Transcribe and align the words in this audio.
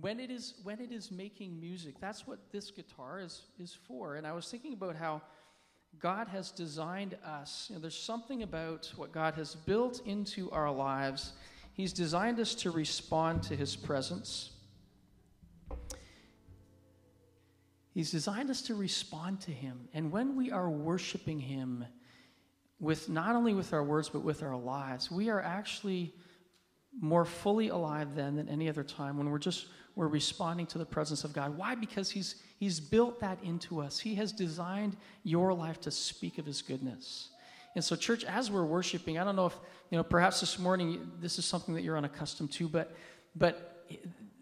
when 0.00 0.20
it 0.20 0.30
is 0.30 0.54
when 0.62 0.80
it 0.80 0.92
is 0.92 1.10
making 1.10 1.58
music 1.58 1.94
that's 2.00 2.26
what 2.26 2.38
this 2.52 2.70
guitar 2.70 3.20
is 3.20 3.42
is 3.58 3.76
for. 3.86 4.16
And 4.16 4.26
i 4.26 4.32
was 4.32 4.50
thinking 4.50 4.72
about 4.72 4.96
how 4.96 5.22
god 5.98 6.28
has 6.28 6.50
designed 6.50 7.16
us. 7.24 7.66
You 7.68 7.76
know, 7.76 7.82
there's 7.82 7.98
something 7.98 8.42
about 8.42 8.92
what 8.96 9.12
god 9.12 9.34
has 9.34 9.54
built 9.54 10.00
into 10.06 10.50
our 10.50 10.70
lives. 10.70 11.32
He's 11.72 11.92
designed 11.92 12.40
us 12.40 12.54
to 12.56 12.70
respond 12.70 13.42
to 13.44 13.56
his 13.56 13.76
presence. 13.76 14.50
He's 17.94 18.10
designed 18.10 18.50
us 18.50 18.62
to 18.62 18.74
respond 18.74 19.40
to 19.42 19.50
him. 19.50 19.88
And 19.92 20.12
when 20.12 20.36
we 20.36 20.52
are 20.52 20.70
worshiping 20.70 21.40
him 21.40 21.84
with 22.80 23.08
not 23.08 23.34
only 23.34 23.54
with 23.54 23.72
our 23.72 23.82
words 23.82 24.08
but 24.08 24.22
with 24.22 24.42
our 24.42 24.56
lives 24.56 25.10
we 25.10 25.30
are 25.30 25.42
actually 25.42 26.14
more 27.00 27.24
fully 27.24 27.68
alive 27.68 28.14
then 28.14 28.36
than 28.36 28.48
any 28.48 28.68
other 28.68 28.84
time 28.84 29.18
when 29.18 29.30
we're 29.30 29.38
just 29.38 29.66
we're 29.98 30.06
responding 30.06 30.64
to 30.64 30.78
the 30.78 30.86
presence 30.86 31.24
of 31.24 31.32
God. 31.32 31.58
Why? 31.58 31.74
Because 31.74 32.08
He's, 32.08 32.36
he's 32.60 32.78
built 32.78 33.18
that 33.18 33.36
into 33.42 33.80
us. 33.80 33.98
He 33.98 34.14
has 34.14 34.30
designed 34.30 34.96
your 35.24 35.52
life 35.52 35.80
to 35.80 35.90
speak 35.90 36.38
of 36.38 36.46
His 36.46 36.62
goodness. 36.62 37.30
And 37.74 37.82
so, 37.82 37.96
church, 37.96 38.22
as 38.22 38.48
we're 38.48 38.64
worshiping, 38.64 39.18
I 39.18 39.24
don't 39.24 39.34
know 39.34 39.46
if, 39.46 39.58
you 39.90 39.98
know, 39.98 40.04
perhaps 40.04 40.38
this 40.38 40.56
morning 40.56 41.10
this 41.20 41.36
is 41.40 41.46
something 41.46 41.74
that 41.74 41.82
you're 41.82 41.96
unaccustomed 41.96 42.52
to, 42.52 42.68
but, 42.68 42.94
but 43.34 43.88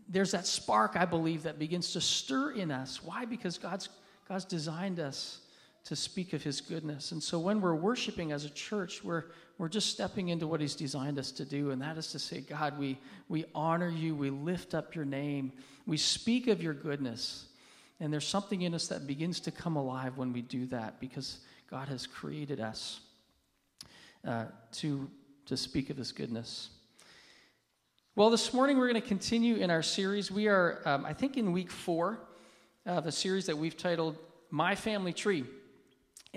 there's 0.06 0.32
that 0.32 0.46
spark, 0.46 0.94
I 0.94 1.06
believe, 1.06 1.44
that 1.44 1.58
begins 1.58 1.90
to 1.94 2.02
stir 2.02 2.50
in 2.50 2.70
us. 2.70 3.02
Why? 3.02 3.24
Because 3.24 3.56
God's, 3.56 3.88
God's 4.28 4.44
designed 4.44 5.00
us 5.00 5.40
to 5.84 5.96
speak 5.96 6.34
of 6.34 6.42
His 6.42 6.60
goodness. 6.60 7.12
And 7.12 7.22
so, 7.22 7.38
when 7.38 7.62
we're 7.62 7.74
worshiping 7.74 8.30
as 8.30 8.44
a 8.44 8.50
church, 8.50 9.02
we're, 9.02 9.24
we're 9.58 9.68
just 9.68 9.90
stepping 9.90 10.28
into 10.28 10.46
what 10.46 10.60
He's 10.60 10.74
designed 10.74 11.18
us 11.18 11.30
to 11.32 11.44
do, 11.44 11.70
and 11.70 11.80
that 11.80 11.96
is 11.96 12.12
to 12.12 12.18
say, 12.18 12.40
God, 12.40 12.78
we, 12.78 12.98
we 13.28 13.44
honor 13.54 13.88
you, 13.88 14.14
we 14.14 14.30
lift 14.30 14.74
up 14.74 14.94
your 14.94 15.04
name, 15.04 15.52
we 15.86 15.96
speak 15.96 16.46
of 16.46 16.62
your 16.62 16.74
goodness. 16.74 17.46
And 17.98 18.12
there's 18.12 18.26
something 18.26 18.62
in 18.62 18.74
us 18.74 18.88
that 18.88 19.06
begins 19.06 19.40
to 19.40 19.50
come 19.50 19.76
alive 19.76 20.18
when 20.18 20.32
we 20.32 20.42
do 20.42 20.66
that 20.66 21.00
because 21.00 21.38
God 21.70 21.88
has 21.88 22.06
created 22.06 22.60
us 22.60 23.00
uh, 24.26 24.44
to, 24.72 25.10
to 25.46 25.56
speak 25.56 25.88
of 25.88 25.96
His 25.96 26.12
goodness. 26.12 26.68
Well, 28.14 28.30
this 28.30 28.52
morning 28.52 28.78
we're 28.78 28.88
going 28.88 29.00
to 29.00 29.06
continue 29.06 29.56
in 29.56 29.70
our 29.70 29.82
series. 29.82 30.30
We 30.30 30.48
are, 30.48 30.80
um, 30.84 31.04
I 31.04 31.12
think, 31.12 31.36
in 31.36 31.52
week 31.52 31.70
four 31.70 32.18
of 32.84 33.06
a 33.06 33.12
series 33.12 33.46
that 33.46 33.56
we've 33.56 33.76
titled 33.76 34.16
My 34.50 34.74
Family 34.74 35.12
Tree. 35.12 35.44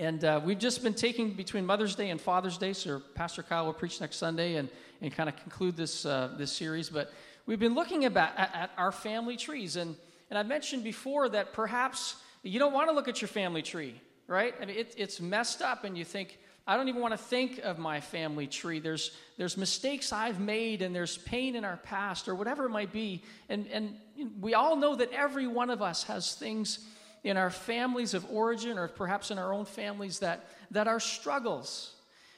And 0.00 0.24
uh, 0.24 0.40
we've 0.42 0.58
just 0.58 0.82
been 0.82 0.94
taking 0.94 1.34
between 1.34 1.66
Mother's 1.66 1.94
Day 1.94 2.08
and 2.08 2.18
Father's 2.18 2.56
Day, 2.56 2.72
so 2.72 3.02
Pastor 3.14 3.42
Kyle 3.42 3.66
will 3.66 3.74
preach 3.74 4.00
next 4.00 4.16
Sunday 4.16 4.54
and, 4.54 4.70
and 5.02 5.12
kind 5.12 5.28
of 5.28 5.36
conclude 5.36 5.76
this, 5.76 6.06
uh, 6.06 6.30
this 6.38 6.50
series. 6.50 6.88
But 6.88 7.12
we've 7.44 7.60
been 7.60 7.74
looking 7.74 8.06
about, 8.06 8.30
at, 8.38 8.50
at 8.54 8.70
our 8.78 8.92
family 8.92 9.36
trees. 9.36 9.76
And, 9.76 9.94
and 10.30 10.38
I 10.38 10.42
mentioned 10.42 10.84
before 10.84 11.28
that 11.28 11.52
perhaps 11.52 12.16
you 12.42 12.58
don't 12.58 12.72
want 12.72 12.88
to 12.88 12.94
look 12.94 13.08
at 13.08 13.20
your 13.20 13.28
family 13.28 13.60
tree, 13.60 14.00
right? 14.26 14.54
I 14.58 14.64
mean, 14.64 14.78
it, 14.78 14.94
it's 14.96 15.20
messed 15.20 15.60
up, 15.60 15.84
and 15.84 15.98
you 15.98 16.06
think, 16.06 16.38
I 16.66 16.78
don't 16.78 16.88
even 16.88 17.02
want 17.02 17.12
to 17.12 17.18
think 17.18 17.58
of 17.58 17.78
my 17.78 18.00
family 18.00 18.46
tree. 18.46 18.80
There's, 18.80 19.10
there's 19.36 19.58
mistakes 19.58 20.14
I've 20.14 20.40
made, 20.40 20.80
and 20.80 20.96
there's 20.96 21.18
pain 21.18 21.56
in 21.56 21.64
our 21.66 21.76
past, 21.76 22.26
or 22.26 22.34
whatever 22.34 22.64
it 22.64 22.70
might 22.70 22.90
be. 22.90 23.22
And, 23.50 23.66
and 23.70 23.96
we 24.40 24.54
all 24.54 24.76
know 24.76 24.94
that 24.96 25.12
every 25.12 25.46
one 25.46 25.68
of 25.68 25.82
us 25.82 26.04
has 26.04 26.36
things 26.36 26.86
in 27.24 27.36
our 27.36 27.50
families 27.50 28.14
of 28.14 28.26
origin 28.30 28.78
or 28.78 28.88
perhaps 28.88 29.30
in 29.30 29.38
our 29.38 29.52
own 29.52 29.64
families 29.64 30.18
that, 30.20 30.46
that 30.70 30.88
are 30.88 31.00
struggles. 31.00 31.94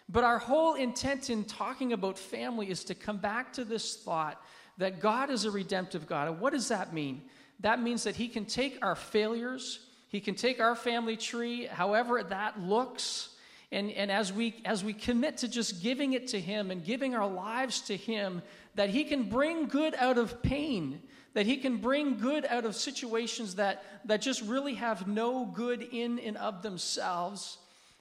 But 0.08 0.24
our 0.24 0.39
whole 0.39 0.74
intent 0.74 1.30
in 1.30 1.44
talking 1.44 1.92
about 1.92 2.19
family 2.19 2.69
is 2.69 2.84
to 2.84 2.94
come 2.94 3.19
back 3.19 3.52
to 3.55 3.64
this 3.64 3.97
thought 3.97 4.42
that 4.78 5.00
God 5.00 5.30
is 5.30 5.44
a 5.44 5.50
redemptive 5.50 6.06
God. 6.06 6.28
And 6.28 6.41
what 6.41 6.52
does 6.52 6.69
that 6.69 6.92
mean? 6.92 7.22
That 7.61 7.80
means 7.80 8.02
that 8.05 8.16
He 8.16 8.28
can 8.28 8.44
take 8.44 8.78
our 8.83 8.97
failures, 8.97 9.80
He 10.08 10.20
can 10.20 10.34
take 10.34 10.61
our 10.61 10.74
family 10.74 11.17
tree, 11.17 11.67
however 11.67 12.22
that 12.22 12.61
looks, 12.61 13.30
and, 13.70 13.91
and 13.92 14.11
as, 14.11 14.33
we, 14.33 14.61
as 14.67 14.85
we 14.85 14.92
commit 14.92 15.39
to 15.39 15.48
just 15.48 15.83
giving 15.83 16.12
it 16.12 16.29
to 16.29 16.40
Him 16.40 16.70
and 16.70 16.85
giving 16.85 17.14
our 17.14 17.27
lives 17.27 17.80
to 17.83 17.96
Him, 17.96 18.42
that 18.74 18.90
He 18.90 19.05
can 19.05 19.29
bring 19.29 19.67
good 19.67 19.95
out 19.95 20.18
of 20.18 20.42
pain 20.42 21.01
that 21.34 21.46
he 21.46 21.56
can 21.56 21.78
bring 21.78 22.18
good 22.18 22.44
out 22.46 22.64
of 22.64 22.76
situations 22.76 23.54
that, 23.56 23.84
that 24.04 24.20
just 24.20 24.42
really 24.42 24.74
have 24.74 25.08
no 25.08 25.46
good 25.46 25.82
in 25.90 26.18
and 26.18 26.36
of 26.36 26.62
themselves. 26.62 27.58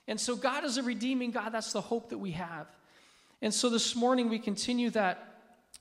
And 0.07 0.19
so, 0.19 0.35
God 0.35 0.65
is 0.65 0.77
a 0.77 0.83
redeeming 0.83 1.31
God. 1.31 1.51
That's 1.51 1.73
the 1.73 1.81
hope 1.81 2.09
that 2.09 2.17
we 2.17 2.31
have. 2.31 2.67
And 3.41 3.53
so, 3.53 3.69
this 3.69 3.95
morning, 3.95 4.29
we 4.29 4.39
continue 4.39 4.89
that, 4.91 5.35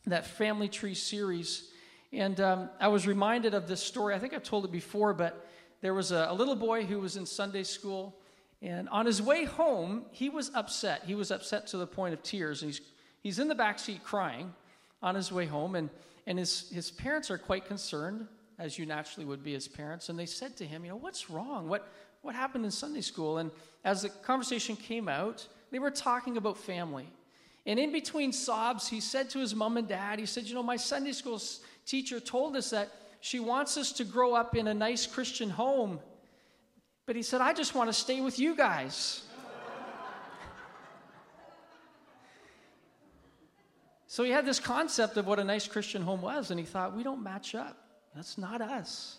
that 0.06 0.26
family 0.26 0.68
tree 0.68 0.94
series. 0.94 1.68
And 2.12 2.40
um, 2.40 2.70
I 2.78 2.88
was 2.88 3.06
reminded 3.06 3.54
of 3.54 3.66
this 3.66 3.82
story. 3.82 4.14
I 4.14 4.18
think 4.18 4.34
I've 4.34 4.42
told 4.42 4.64
it 4.64 4.72
before, 4.72 5.12
but 5.14 5.46
there 5.80 5.94
was 5.94 6.12
a, 6.12 6.26
a 6.28 6.34
little 6.34 6.56
boy 6.56 6.84
who 6.84 7.00
was 7.00 7.16
in 7.16 7.26
Sunday 7.26 7.62
school. 7.62 8.16
And 8.62 8.88
on 8.90 9.06
his 9.06 9.22
way 9.22 9.44
home, 9.44 10.04
he 10.10 10.28
was 10.28 10.50
upset. 10.54 11.04
He 11.06 11.14
was 11.14 11.30
upset 11.30 11.66
to 11.68 11.78
the 11.78 11.86
point 11.86 12.12
of 12.12 12.22
tears. 12.22 12.62
And 12.62 12.70
he's, 12.70 12.80
he's 13.22 13.38
in 13.38 13.48
the 13.48 13.54
back 13.54 13.78
seat 13.78 14.04
crying 14.04 14.52
on 15.02 15.14
his 15.14 15.32
way 15.32 15.46
home. 15.46 15.74
And 15.74 15.88
and 16.30 16.38
his, 16.38 16.70
his 16.70 16.92
parents 16.92 17.28
are 17.28 17.38
quite 17.38 17.64
concerned, 17.64 18.24
as 18.56 18.78
you 18.78 18.86
naturally 18.86 19.26
would 19.26 19.42
be 19.42 19.56
as 19.56 19.66
parents. 19.66 20.10
And 20.10 20.16
they 20.16 20.26
said 20.26 20.56
to 20.58 20.64
him, 20.64 20.84
You 20.84 20.92
know, 20.92 20.96
what's 20.96 21.28
wrong? 21.28 21.68
What, 21.68 21.88
what 22.22 22.36
happened 22.36 22.64
in 22.64 22.70
Sunday 22.70 23.00
school? 23.00 23.38
And 23.38 23.50
as 23.84 24.02
the 24.02 24.10
conversation 24.10 24.76
came 24.76 25.08
out, 25.08 25.44
they 25.72 25.80
were 25.80 25.90
talking 25.90 26.36
about 26.36 26.56
family. 26.56 27.08
And 27.66 27.80
in 27.80 27.90
between 27.90 28.30
sobs, 28.30 28.86
he 28.86 29.00
said 29.00 29.28
to 29.30 29.40
his 29.40 29.56
mom 29.56 29.76
and 29.76 29.88
dad, 29.88 30.20
He 30.20 30.26
said, 30.26 30.44
You 30.44 30.54
know, 30.54 30.62
my 30.62 30.76
Sunday 30.76 31.10
school 31.10 31.42
teacher 31.84 32.20
told 32.20 32.54
us 32.54 32.70
that 32.70 32.90
she 33.20 33.40
wants 33.40 33.76
us 33.76 33.90
to 33.94 34.04
grow 34.04 34.32
up 34.32 34.54
in 34.54 34.68
a 34.68 34.74
nice 34.74 35.08
Christian 35.08 35.50
home. 35.50 35.98
But 37.06 37.16
he 37.16 37.22
said, 37.22 37.40
I 37.40 37.52
just 37.52 37.74
want 37.74 37.88
to 37.88 37.92
stay 37.92 38.20
with 38.20 38.38
you 38.38 38.54
guys. 38.54 39.24
So 44.10 44.24
he 44.24 44.32
had 44.32 44.44
this 44.44 44.58
concept 44.58 45.16
of 45.18 45.28
what 45.28 45.38
a 45.38 45.44
nice 45.44 45.68
Christian 45.68 46.02
home 46.02 46.20
was, 46.20 46.50
and 46.50 46.58
he 46.58 46.66
thought, 46.66 46.96
we 46.96 47.04
don't 47.04 47.22
match 47.22 47.54
up. 47.54 47.76
That's 48.12 48.36
not 48.36 48.60
us. 48.60 49.18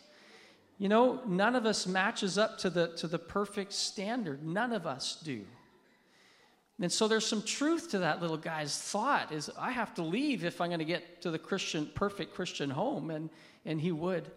You 0.79 0.89
know, 0.89 1.21
none 1.25 1.55
of 1.55 1.65
us 1.65 1.87
matches 1.87 2.37
up 2.37 2.57
to 2.57 2.69
the, 2.69 2.89
to 2.97 3.07
the 3.07 3.17
perfect 3.17 3.71
standard. 3.71 4.45
None 4.45 4.73
of 4.73 4.85
us 4.85 5.17
do. 5.23 5.45
And 6.81 6.91
so 6.91 7.07
there's 7.07 7.25
some 7.25 7.41
truth 7.41 7.91
to 7.91 7.99
that 7.99 8.21
little 8.21 8.35
guy's 8.35 8.77
thought 8.77 9.31
is 9.31 9.49
I 9.57 9.71
have 9.71 9.93
to 9.93 10.03
leave 10.03 10.43
if 10.43 10.59
I'm 10.59 10.67
going 10.67 10.79
to 10.79 10.85
get 10.85 11.21
to 11.21 11.31
the 11.31 11.39
Christian 11.39 11.89
perfect 11.95 12.33
Christian 12.33 12.69
home 12.69 13.11
and 13.11 13.29
and 13.65 13.79
he 13.79 13.93
would. 13.93 14.29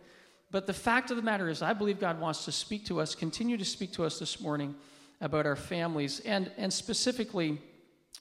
But 0.52 0.68
the 0.68 0.72
fact 0.72 1.10
of 1.10 1.16
the 1.16 1.22
matter 1.24 1.48
is 1.48 1.62
I 1.62 1.72
believe 1.72 1.98
God 1.98 2.20
wants 2.20 2.44
to 2.44 2.52
speak 2.52 2.86
to 2.86 3.00
us, 3.00 3.16
continue 3.16 3.56
to 3.56 3.64
speak 3.64 3.92
to 3.94 4.04
us 4.04 4.20
this 4.20 4.40
morning 4.40 4.76
about 5.20 5.46
our 5.46 5.56
families 5.56 6.20
and 6.20 6.52
and 6.58 6.72
specifically 6.72 7.58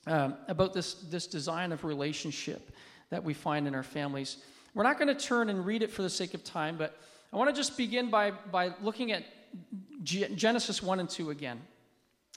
um, 0.07 0.35
about 0.47 0.73
this, 0.73 0.95
this 0.95 1.27
design 1.27 1.71
of 1.71 1.83
relationship 1.83 2.71
that 3.09 3.23
we 3.23 3.33
find 3.33 3.67
in 3.67 3.75
our 3.75 3.83
families. 3.83 4.37
We're 4.73 4.83
not 4.83 4.97
going 4.97 5.15
to 5.15 5.15
turn 5.15 5.49
and 5.49 5.65
read 5.65 5.83
it 5.83 5.91
for 5.91 6.01
the 6.01 6.09
sake 6.09 6.33
of 6.33 6.43
time, 6.43 6.77
but 6.77 6.97
I 7.31 7.37
want 7.37 7.49
to 7.49 7.55
just 7.55 7.77
begin 7.77 8.09
by, 8.09 8.31
by 8.31 8.71
looking 8.81 9.11
at 9.11 9.23
G- 10.03 10.27
Genesis 10.35 10.81
1 10.81 10.99
and 10.99 11.09
2 11.09 11.29
again. 11.29 11.61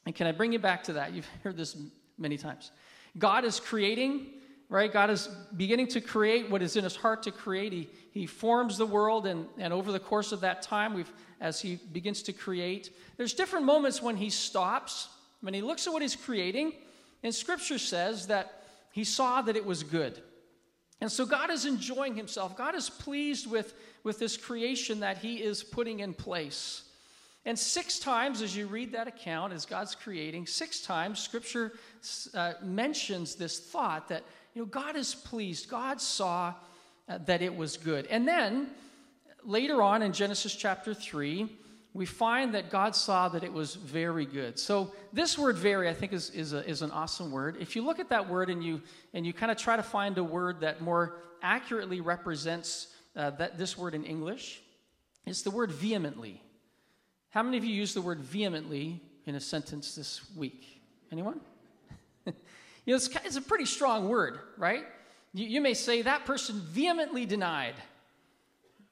And 0.04 0.14
can 0.14 0.26
I 0.26 0.32
bring 0.32 0.52
you 0.52 0.58
back 0.58 0.84
to 0.84 0.94
that? 0.94 1.12
You've 1.12 1.28
heard 1.42 1.56
this 1.56 1.76
many 2.18 2.36
times. 2.36 2.70
God 3.18 3.44
is 3.44 3.58
creating, 3.58 4.26
right? 4.68 4.92
God 4.92 5.10
is 5.10 5.28
beginning 5.56 5.88
to 5.88 6.00
create 6.00 6.50
what 6.50 6.62
is 6.62 6.76
in 6.76 6.84
his 6.84 6.96
heart 6.96 7.22
to 7.24 7.30
create. 7.30 7.72
He, 7.72 7.88
he 8.12 8.26
forms 8.26 8.78
the 8.78 8.86
world, 8.86 9.26
and, 9.26 9.46
and 9.58 9.72
over 9.72 9.92
the 9.92 10.00
course 10.00 10.32
of 10.32 10.40
that 10.42 10.62
time, 10.62 10.94
we've, 10.94 11.10
as 11.40 11.60
he 11.60 11.76
begins 11.92 12.22
to 12.24 12.32
create, 12.32 12.90
there's 13.16 13.34
different 13.34 13.64
moments 13.64 14.02
when 14.02 14.16
he 14.16 14.30
stops, 14.30 15.08
when 15.40 15.54
he 15.54 15.62
looks 15.62 15.86
at 15.86 15.92
what 15.92 16.02
he's 16.02 16.16
creating, 16.16 16.72
and 17.22 17.34
scripture 17.34 17.78
says 17.78 18.26
that 18.28 18.62
he 18.92 19.04
saw 19.04 19.42
that 19.42 19.56
it 19.56 19.64
was 19.64 19.82
good. 19.82 20.22
And 21.00 21.12
so 21.12 21.26
God 21.26 21.50
is 21.50 21.66
enjoying 21.66 22.14
himself. 22.14 22.56
God 22.56 22.74
is 22.74 22.88
pleased 22.88 23.50
with, 23.50 23.74
with 24.02 24.18
this 24.18 24.36
creation 24.36 25.00
that 25.00 25.18
he 25.18 25.42
is 25.42 25.62
putting 25.62 26.00
in 26.00 26.14
place. 26.14 26.82
And 27.44 27.58
six 27.58 27.98
times, 27.98 28.42
as 28.42 28.56
you 28.56 28.66
read 28.66 28.92
that 28.92 29.06
account, 29.06 29.52
as 29.52 29.66
God's 29.66 29.94
creating, 29.94 30.46
six 30.46 30.80
times 30.80 31.20
scripture 31.20 31.74
uh, 32.34 32.54
mentions 32.62 33.34
this 33.36 33.60
thought 33.60 34.08
that, 34.08 34.24
you 34.54 34.62
know, 34.62 34.66
God 34.66 34.96
is 34.96 35.14
pleased. 35.14 35.68
God 35.68 36.00
saw 36.00 36.54
uh, 37.08 37.18
that 37.18 37.42
it 37.42 37.54
was 37.54 37.76
good. 37.76 38.06
And 38.06 38.26
then 38.26 38.68
later 39.44 39.80
on 39.80 40.02
in 40.02 40.12
Genesis 40.12 40.56
chapter 40.56 40.92
3, 40.92 41.48
we 41.96 42.04
find 42.04 42.54
that 42.54 42.70
God 42.70 42.94
saw 42.94 43.26
that 43.30 43.42
it 43.42 43.50
was 43.50 43.74
very 43.74 44.26
good. 44.26 44.58
So 44.58 44.92
this 45.14 45.38
word 45.38 45.56
very, 45.56 45.88
I 45.88 45.94
think, 45.94 46.12
is, 46.12 46.28
is, 46.28 46.52
a, 46.52 46.68
is 46.68 46.82
an 46.82 46.90
awesome 46.90 47.30
word. 47.30 47.56
If 47.58 47.74
you 47.74 47.82
look 47.82 47.98
at 47.98 48.10
that 48.10 48.28
word 48.28 48.50
and 48.50 48.62
you, 48.62 48.82
and 49.14 49.26
you 49.26 49.32
kind 49.32 49.50
of 49.50 49.56
try 49.56 49.76
to 49.76 49.82
find 49.82 50.18
a 50.18 50.24
word 50.24 50.60
that 50.60 50.82
more 50.82 51.22
accurately 51.40 52.02
represents 52.02 52.88
uh, 53.16 53.30
that, 53.30 53.56
this 53.56 53.78
word 53.78 53.94
in 53.94 54.04
English, 54.04 54.60
it's 55.24 55.40
the 55.40 55.50
word 55.50 55.72
vehemently. 55.72 56.42
How 57.30 57.42
many 57.42 57.56
of 57.56 57.64
you 57.64 57.72
use 57.72 57.94
the 57.94 58.02
word 58.02 58.20
vehemently 58.20 59.00
in 59.24 59.34
a 59.34 59.40
sentence 59.40 59.94
this 59.94 60.20
week? 60.36 60.82
Anyone? 61.10 61.40
you 62.26 62.32
know, 62.88 62.96
it's, 62.96 63.08
it's, 63.24 63.36
a 63.36 63.42
pretty 63.42 63.64
strong 63.64 64.06
word, 64.06 64.38
right? 64.58 64.84
You, 65.32 65.46
you 65.46 65.60
may 65.62 65.72
say 65.72 66.02
that 66.02 66.26
person 66.26 66.60
vehemently 66.60 67.24
denied. 67.24 67.74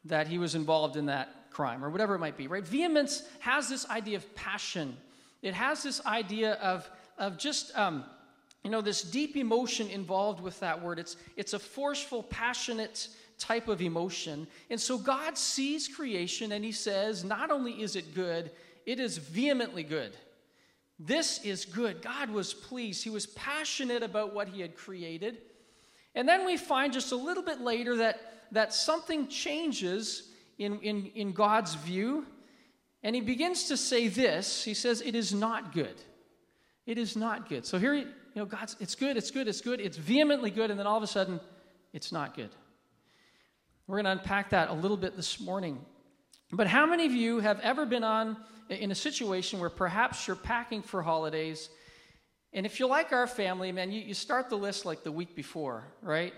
that 0.07 0.27
he 0.27 0.39
was 0.39 0.55
involved 0.55 0.97
in 0.97 1.07
that 1.07 1.44
crime 1.55 1.85
or 1.85 1.91
whatever 1.91 2.15
it 2.15 2.19
might 2.19 2.37
be, 2.37 2.47
right? 2.49 2.67
Vehemence 2.67 3.23
has 3.39 3.69
this 3.69 3.89
idea 3.89 4.17
of 4.17 4.35
passion. 4.35 4.97
It 5.41 5.55
has 5.55 5.83
this 5.83 6.05
idea 6.05 6.55
of, 6.55 6.89
of 7.17 7.39
just, 7.39 7.77
um, 7.79 8.05
you 8.63 8.71
know, 8.71 8.81
this 8.81 9.03
deep 9.03 9.37
emotion 9.37 9.89
involved 9.89 10.41
with 10.41 10.61
that 10.61 10.83
word. 10.83 10.99
It's, 10.99 11.17
it's 11.37 11.55
a 11.55 11.59
forceful, 11.59 12.23
passionate 12.25 13.09
type 13.39 13.69
of 13.69 13.81
emotion. 13.81 14.47
And 14.71 14.81
so 14.81 14.99
God 14.99 15.39
sees 15.39 15.89
creation 15.89 16.53
and 16.53 16.65
he 16.65 16.73
says, 16.73 17.25
not 17.25 17.51
only 17.51 17.83
is 17.83 17.97
it 17.97 18.15
good, 18.15 18.51
it 18.87 19.01
is 19.01 19.19
vehemently 19.19 19.83
good. 19.83 20.17
This 20.99 21.43
is 21.43 21.65
good. 21.65 22.03
God 22.03 22.31
was 22.31 22.55
pleased. 22.55 23.03
He 23.03 23.11
was 23.11 23.27
passionate 23.27 24.03
about 24.03 24.35
what 24.35 24.49
he 24.49 24.61
had 24.61 24.77
created. 24.77 25.39
And 26.15 26.29
then 26.29 26.47
we 26.47 26.57
find 26.57 26.93
just 26.93 27.13
a 27.13 27.17
little 27.17 27.43
bit 27.43 27.61
later 27.61 27.97
that, 27.97 28.21
that 28.53 28.73
something 28.73 29.27
changes 29.27 30.31
in, 30.59 30.81
in, 30.81 31.07
in 31.15 31.33
God's 31.33 31.75
view. 31.75 32.27
And 33.03 33.15
he 33.15 33.21
begins 33.21 33.65
to 33.65 33.77
say 33.77 34.09
this 34.09 34.65
He 34.65 34.75
says, 34.75 35.01
It 35.01 35.15
is 35.15 35.35
not 35.35 35.73
good. 35.73 35.95
It 36.87 36.99
is 36.99 37.17
not 37.17 37.49
good. 37.49 37.65
So 37.65 37.79
here, 37.79 37.95
you 37.95 38.07
know, 38.35 38.45
God's, 38.45 38.77
it's 38.81 38.95
good, 38.95 39.17
it's 39.17 39.31
good, 39.31 39.49
it's 39.49 39.61
good, 39.61 39.81
it's 39.81 39.97
vehemently 39.97 40.51
good. 40.51 40.71
And 40.71 40.79
then 40.79 40.87
all 40.87 40.97
of 40.97 41.03
a 41.03 41.07
sudden, 41.07 41.41
it's 41.93 42.13
not 42.13 42.37
good. 42.37 42.51
We're 43.87 43.97
going 43.97 44.05
to 44.07 44.13
unpack 44.13 44.51
that 44.51 44.71
a 44.71 44.75
little 44.75 44.97
bit 44.97 45.17
this 45.17 45.41
morning. 45.41 45.79
But 46.51 46.67
how 46.67 46.87
many 46.87 47.07
of 47.07 47.13
you 47.13 47.41
have 47.41 47.61
ever 47.61 47.87
been 47.87 48.05
on 48.05 48.37
in 48.69 48.91
a 48.91 48.95
situation 48.95 49.61
where 49.61 49.71
perhaps 49.71 50.27
you're 50.27 50.37
packing 50.37 50.83
for 50.83 51.03
holidays? 51.03 51.69
And 52.53 52.65
if 52.65 52.79
you're 52.79 52.89
like 52.89 53.13
our 53.13 53.27
family, 53.27 53.73
man, 53.73 53.91
you, 53.91 54.01
you 54.01 54.15
start 54.15 54.49
the 54.49 54.57
list 54.57 54.85
like 54.85 55.03
the 55.03 55.13
week 55.13 55.35
before, 55.35 55.85
right? 56.03 56.33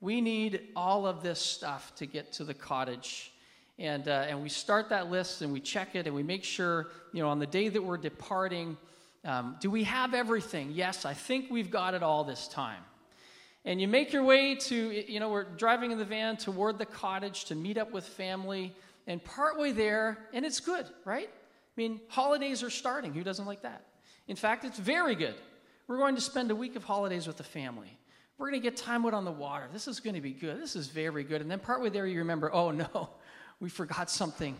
We 0.00 0.20
need 0.20 0.68
all 0.76 1.06
of 1.06 1.22
this 1.22 1.40
stuff 1.40 1.94
to 1.96 2.06
get 2.06 2.32
to 2.34 2.44
the 2.44 2.54
cottage. 2.54 3.32
And, 3.78 4.06
uh, 4.06 4.26
and 4.28 4.42
we 4.42 4.48
start 4.48 4.88
that 4.90 5.10
list 5.10 5.42
and 5.42 5.52
we 5.52 5.60
check 5.60 5.94
it 5.94 6.06
and 6.06 6.14
we 6.14 6.22
make 6.22 6.44
sure, 6.44 6.88
you 7.12 7.22
know, 7.22 7.28
on 7.28 7.38
the 7.38 7.46
day 7.46 7.68
that 7.68 7.82
we're 7.82 7.96
departing, 7.96 8.76
um, 9.24 9.56
do 9.60 9.70
we 9.70 9.84
have 9.84 10.14
everything? 10.14 10.70
Yes, 10.72 11.04
I 11.04 11.14
think 11.14 11.50
we've 11.50 11.70
got 11.70 11.94
it 11.94 12.02
all 12.02 12.24
this 12.24 12.46
time. 12.46 12.82
And 13.64 13.80
you 13.80 13.88
make 13.88 14.12
your 14.12 14.22
way 14.22 14.54
to, 14.54 14.76
you 15.10 15.18
know, 15.18 15.30
we're 15.30 15.44
driving 15.44 15.90
in 15.90 15.98
the 15.98 16.04
van 16.04 16.36
toward 16.36 16.78
the 16.78 16.86
cottage 16.86 17.46
to 17.46 17.54
meet 17.54 17.78
up 17.78 17.92
with 17.92 18.06
family. 18.06 18.74
And 19.06 19.22
partway 19.22 19.72
there, 19.72 20.18
and 20.32 20.46
it's 20.46 20.60
good, 20.60 20.86
right? 21.04 21.28
I 21.28 21.80
mean, 21.80 22.00
holidays 22.08 22.62
are 22.62 22.70
starting. 22.70 23.12
Who 23.12 23.22
doesn't 23.22 23.44
like 23.44 23.62
that? 23.62 23.84
In 24.28 24.36
fact, 24.36 24.64
it's 24.64 24.78
very 24.78 25.14
good. 25.14 25.34
We're 25.86 25.98
going 25.98 26.14
to 26.14 26.20
spend 26.20 26.50
a 26.50 26.56
week 26.56 26.76
of 26.76 26.84
holidays 26.84 27.26
with 27.26 27.36
the 27.36 27.44
family. 27.44 27.98
We're 28.38 28.50
going 28.50 28.60
to 28.60 28.66
get 28.66 28.76
time 28.76 29.04
out 29.04 29.14
on 29.14 29.24
the 29.24 29.32
water. 29.32 29.68
This 29.72 29.86
is 29.86 30.00
going 30.00 30.14
to 30.14 30.20
be 30.20 30.32
good. 30.32 30.60
This 30.60 30.76
is 30.76 30.88
very 30.88 31.22
good. 31.24 31.40
And 31.40 31.50
then 31.50 31.58
partway 31.58 31.90
there, 31.90 32.06
you 32.06 32.18
remember, 32.18 32.52
oh 32.52 32.70
no, 32.70 33.10
we 33.64 33.70
forgot 33.70 34.10
something, 34.10 34.54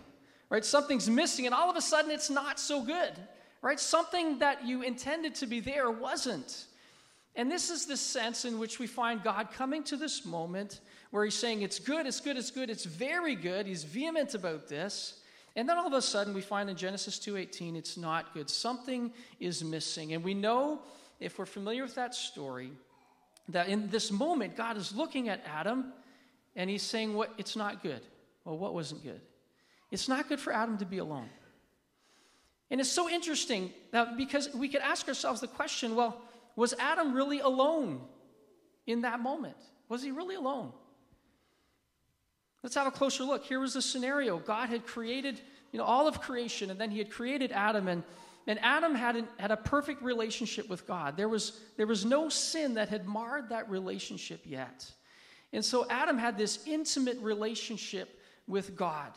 right? 0.48 0.64
Something's 0.64 1.10
missing, 1.10 1.44
and 1.44 1.54
all 1.54 1.68
of 1.68 1.76
a 1.76 1.82
sudden, 1.82 2.10
it's 2.10 2.30
not 2.30 2.58
so 2.58 2.82
good, 2.82 3.12
right? 3.60 3.78
Something 3.78 4.38
that 4.38 4.64
you 4.64 4.80
intended 4.80 5.34
to 5.34 5.46
be 5.46 5.60
there 5.60 5.90
wasn't. 5.90 6.64
And 7.36 7.52
this 7.52 7.68
is 7.68 7.84
the 7.84 7.98
sense 7.98 8.46
in 8.46 8.58
which 8.58 8.78
we 8.78 8.86
find 8.86 9.22
God 9.22 9.50
coming 9.52 9.84
to 9.84 9.98
this 9.98 10.24
moment 10.24 10.80
where 11.10 11.22
he's 11.22 11.34
saying, 11.34 11.60
It's 11.60 11.78
good, 11.78 12.06
it's 12.06 12.18
good, 12.18 12.38
it's 12.38 12.50
good, 12.50 12.70
it's 12.70 12.86
very 12.86 13.34
good. 13.34 13.66
He's 13.66 13.84
vehement 13.84 14.34
about 14.34 14.68
this. 14.68 15.20
And 15.54 15.68
then 15.68 15.76
all 15.76 15.86
of 15.86 15.92
a 15.92 16.00
sudden 16.00 16.32
we 16.32 16.40
find 16.40 16.70
in 16.70 16.76
Genesis 16.76 17.18
2:18 17.18 17.76
it's 17.76 17.98
not 17.98 18.32
good. 18.32 18.48
Something 18.48 19.12
is 19.38 19.62
missing. 19.62 20.14
And 20.14 20.24
we 20.24 20.32
know 20.32 20.80
if 21.20 21.38
we're 21.38 21.44
familiar 21.44 21.82
with 21.82 21.94
that 21.96 22.14
story 22.14 22.72
that 23.50 23.68
in 23.68 23.90
this 23.90 24.10
moment 24.10 24.56
God 24.56 24.78
is 24.78 24.94
looking 24.96 25.28
at 25.28 25.44
Adam 25.44 25.92
and 26.56 26.70
he's 26.70 26.82
saying 26.82 27.12
what 27.12 27.32
it's 27.36 27.54
not 27.54 27.82
good. 27.82 28.00
Well, 28.44 28.58
what 28.58 28.74
wasn't 28.74 29.02
good? 29.02 29.20
It's 29.90 30.08
not 30.08 30.28
good 30.28 30.40
for 30.40 30.52
Adam 30.52 30.78
to 30.78 30.84
be 30.84 30.98
alone. 30.98 31.28
And 32.70 32.80
it's 32.80 32.90
so 32.90 33.08
interesting 33.08 33.72
that 33.92 34.16
because 34.16 34.52
we 34.54 34.68
could 34.68 34.80
ask 34.80 35.06
ourselves 35.08 35.40
the 35.40 35.48
question, 35.48 35.94
well, 35.94 36.20
was 36.56 36.74
Adam 36.78 37.14
really 37.14 37.40
alone 37.40 38.00
in 38.86 39.02
that 39.02 39.20
moment? 39.20 39.56
Was 39.88 40.02
he 40.02 40.10
really 40.10 40.34
alone? 40.34 40.72
Let's 42.62 42.74
have 42.76 42.86
a 42.86 42.90
closer 42.90 43.24
look. 43.24 43.44
Here 43.44 43.60
was 43.60 43.74
the 43.74 43.82
scenario. 43.82 44.38
God 44.38 44.70
had 44.70 44.86
created, 44.86 45.40
you 45.72 45.78
know, 45.78 45.84
all 45.84 46.08
of 46.08 46.20
creation, 46.20 46.70
and 46.70 46.80
then 46.80 46.90
he 46.90 46.98
had 46.98 47.10
created 47.10 47.52
Adam, 47.52 47.88
and, 47.88 48.02
and 48.46 48.58
Adam 48.62 48.94
had, 48.94 49.16
an, 49.16 49.28
had 49.38 49.50
a 49.50 49.56
perfect 49.56 50.02
relationship 50.02 50.68
with 50.68 50.86
God. 50.86 51.16
There 51.16 51.28
was, 51.28 51.60
there 51.76 51.86
was 51.86 52.06
no 52.06 52.30
sin 52.30 52.74
that 52.74 52.88
had 52.88 53.06
marred 53.06 53.50
that 53.50 53.68
relationship 53.68 54.40
yet. 54.44 54.90
And 55.52 55.62
so 55.62 55.86
Adam 55.90 56.16
had 56.16 56.38
this 56.38 56.66
intimate 56.66 57.18
relationship 57.20 58.18
with 58.46 58.76
God. 58.76 59.12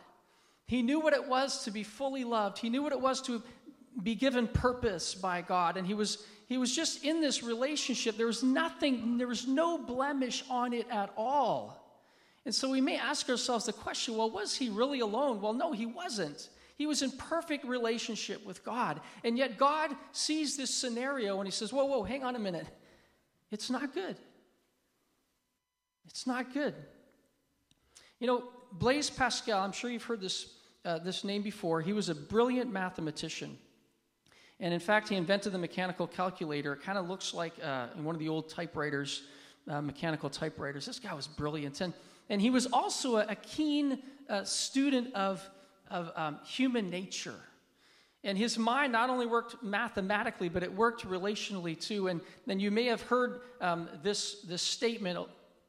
He 0.68 0.82
knew 0.82 1.00
what 1.00 1.14
it 1.14 1.28
was 1.28 1.64
to 1.64 1.72
be 1.72 1.84
fully 1.84 2.24
loved. 2.24 2.58
He 2.58 2.70
knew 2.70 2.84
what 2.84 2.92
it 2.92 3.00
was 3.00 3.22
to 3.24 3.42
be 4.04 4.16
given 4.16 4.48
purpose 4.48 5.16
by 5.16 5.42
God. 5.42 5.78
And 5.78 5.88
he 5.88 5.94
was, 5.94 6.26
he 6.48 6.58
was 6.58 6.76
just 6.76 7.04
in 7.04 7.22
this 7.22 7.42
relationship. 7.42 8.18
There 8.18 8.28
was 8.28 8.44
nothing, 8.44 9.18
there 9.18 9.28
was 9.28 9.48
no 9.48 9.78
blemish 9.78 10.44
on 10.50 10.74
it 10.74 10.88
at 10.92 11.12
all. 11.16 11.84
And 12.46 12.54
so 12.54 12.70
we 12.70 12.82
may 12.82 12.98
ask 12.98 13.30
ourselves 13.30 13.66
the 13.66 13.74
question 13.74 14.16
well, 14.16 14.30
was 14.30 14.56
he 14.56 14.70
really 14.70 15.00
alone? 15.00 15.42
Well, 15.42 15.54
no, 15.54 15.72
he 15.72 15.86
wasn't. 15.86 16.50
He 16.78 16.86
was 16.86 17.02
in 17.02 17.12
perfect 17.12 17.66
relationship 17.66 18.46
with 18.46 18.64
God. 18.64 19.02
And 19.24 19.38
yet 19.38 19.58
God 19.58 19.92
sees 20.12 20.56
this 20.56 20.74
scenario 20.74 21.40
and 21.40 21.48
he 21.48 21.52
says, 21.52 21.74
Whoa, 21.74 21.86
whoa, 21.86 22.04
hang 22.04 22.24
on 22.24 22.36
a 22.36 22.40
minute. 22.40 22.68
It's 23.52 23.70
not 23.70 23.94
good. 23.94 24.16
It's 26.08 26.28
not 26.28 26.54
good. 26.54 26.76
You 28.20 28.26
know, 28.26 28.44
Blaise 28.72 29.12
Pascal, 29.12 29.62
I'm 29.62 29.72
sure 29.72 29.92
you've 29.92 30.04
heard 30.04 30.22
this, 30.22 30.48
uh, 30.84 30.98
this 30.98 31.24
name 31.24 31.44
before. 31.44 31.82
He 31.82 31.94
was 31.94 32.10
a 32.10 32.16
brilliant 32.16 32.72
mathematician. 32.72 33.58
And 34.60 34.74
in 34.74 34.80
fact, 34.80 35.10
he 35.10 35.16
invented 35.16 35.54
the 35.54 35.60
mechanical 35.60 36.08
calculator. 36.08 36.74
It 36.74 36.82
kind 36.82 36.98
of 36.98 37.08
looks 37.08 37.34
like 37.34 37.54
uh, 37.64 37.88
in 37.96 38.04
one 38.04 38.16
of 38.16 38.20
the 38.20 38.28
old 38.28 38.50
typewriters, 38.50 39.22
uh, 39.70 39.82
mechanical 39.82 40.32
typewriters. 40.32 40.88
This 40.88 41.00
guy 41.00 41.14
was 41.14 41.28
brilliant. 41.28 41.80
And, 41.82 41.94
and 42.30 42.42
he 42.42 42.50
was 42.50 42.66
also 42.66 43.18
a, 43.18 43.28
a 43.30 43.36
keen 43.36 44.00
uh, 44.28 44.44
student 44.44 45.14
of, 45.14 45.48
of 45.92 46.12
um, 46.16 46.40
human 46.44 46.90
nature. 46.90 47.36
And 48.24 48.36
his 48.36 48.58
mind 48.58 48.92
not 48.92 49.12
only 49.12 49.28
worked 49.28 49.62
mathematically, 49.64 50.50
but 50.50 50.64
it 50.64 50.74
worked 50.74 51.08
relationally 51.08 51.80
too. 51.80 52.08
And 52.08 52.20
then 52.48 52.60
you 52.60 52.72
may 52.72 52.86
have 52.86 53.04
heard 53.04 53.42
um, 53.62 53.88
this, 54.02 54.42
this 54.42 54.64
statement 54.64 55.20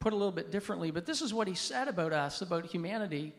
put 0.01 0.13
a 0.13 0.17
little 0.17 0.33
bit 0.33 0.51
differently, 0.51 0.91
but 0.91 1.07
this 1.07 1.23
is 1.23 1.35
what 1.35 1.49
he 1.49 1.55
said 1.55 1.89
about 1.89 2.13
us, 2.13 2.43
about 2.43 2.67
humanity. 2.67 3.35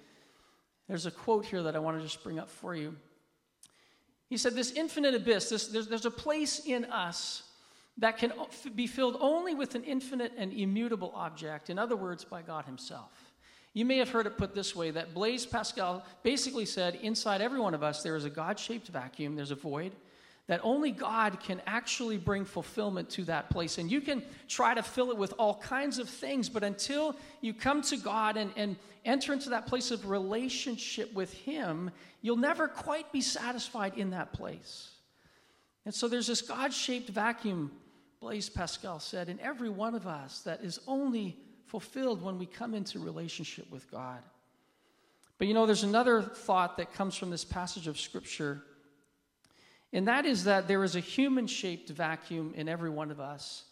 There's 0.88 1.06
a 1.06 1.12
quote 1.12 1.46
here 1.46 1.64
that 1.64 1.76
I 1.76 1.80
want 1.80 1.98
to 1.98 2.04
just 2.04 2.24
bring 2.24 2.40
up 2.40 2.50
for 2.50 2.76
you. 2.76 2.96
He 4.30 4.38
said, 4.38 4.54
This 4.56 4.72
infinite 4.72 5.16
abyss, 5.16 5.50
this, 5.50 5.68
there's, 5.68 5.88
there's 5.88 6.06
a 6.06 6.12
place 6.12 6.66
in 6.66 6.86
us 6.86 7.44
that 7.98 8.18
can 8.18 8.32
be 8.76 8.88
filled 8.88 9.18
only 9.20 9.56
with 9.56 9.76
an 9.76 9.84
infinite 9.84 10.34
and 10.38 10.54
immutable 10.54 11.12
object, 11.16 11.70
in 11.70 11.78
other 11.80 11.96
words, 11.96 12.24
by 12.24 12.42
God 12.42 12.66
Himself. 12.66 13.12
You 13.74 13.86
may 13.86 13.98
have 13.98 14.10
heard 14.10 14.26
it 14.26 14.38
put 14.38 14.56
this 14.56 14.76
way 14.76 14.92
that 14.92 15.14
Blaise 15.14 15.46
Pascal 15.46 16.04
basically 16.24 16.66
said, 16.66 16.96
Inside 17.02 17.42
every 17.42 17.60
one 17.60 17.74
of 17.74 17.84
us, 17.84 18.04
there 18.04 18.16
is 18.16 18.26
a 18.26 18.30
God 18.30 18.60
shaped 18.60 18.88
vacuum, 18.88 19.36
there's 19.36 19.52
a 19.52 19.56
void 19.56 19.94
that 20.50 20.60
only 20.64 20.90
God 20.90 21.40
can 21.40 21.62
actually 21.68 22.18
bring 22.18 22.44
fulfillment 22.44 23.08
to 23.12 23.24
that 23.26 23.52
place. 23.52 23.78
And 23.78 23.90
you 23.90 24.02
can 24.02 24.24
try 24.48 24.74
to 24.74 24.82
fill 24.82 25.12
it 25.12 25.18
with 25.18 25.32
all 25.38 25.54
kinds 25.58 26.00
of 26.00 26.10
things, 26.10 26.50
but 26.50 26.64
until 26.64 27.16
you 27.40 27.54
come 27.54 27.84
to 27.84 27.98
God 27.98 28.36
and, 28.36 28.52
and 28.58 28.76
enter 29.06 29.32
into 29.32 29.50
that 29.52 29.68
place 29.68 29.92
of 29.92 30.10
relationship 30.10 31.14
with 31.14 31.32
Him, 31.32 31.92
you'll 32.24 32.36
never 32.36 32.68
quite 32.68 33.12
be 33.12 33.22
satisfied 33.22 33.96
in 33.96 34.10
that 34.10 34.34
place. 34.34 34.90
And 35.86 35.94
so 35.94 36.08
there's 36.08 36.26
this 36.26 36.42
God 36.42 36.74
shaped 36.74 37.10
vacuum, 37.12 37.72
Blaise 38.20 38.50
Pascal 38.50 39.00
said, 39.00 39.30
in 39.30 39.40
every 39.42 39.70
one 39.70 39.94
of 39.94 40.08
us 40.08 40.42
that 40.42 40.62
is 40.62 40.80
only 40.88 41.38
fulfilled 41.68 42.24
when 42.24 42.40
we 42.40 42.48
come 42.48 42.74
into 42.74 42.98
relationship 42.98 43.70
with 43.70 43.90
God. 43.92 44.24
But 45.38 45.48
you 45.48 45.54
know, 45.54 45.68
there's 45.68 45.84
another 45.84 46.24
thought 46.24 46.78
that 46.78 46.92
comes 46.92 47.16
from 47.16 47.30
this 47.30 47.46
passage 47.46 47.86
of 47.86 48.00
Scripture 48.00 48.64
and 49.92 50.08
that 50.08 50.26
is 50.26 50.44
that 50.44 50.68
there 50.68 50.84
is 50.84 50.96
a 50.96 51.00
human 51.00 51.48
shaped 51.48 51.90
vacuum 51.90 52.54
in 52.56 52.70
every 52.70 52.90
one 52.90 53.12
of 53.12 53.20
us 53.20 53.66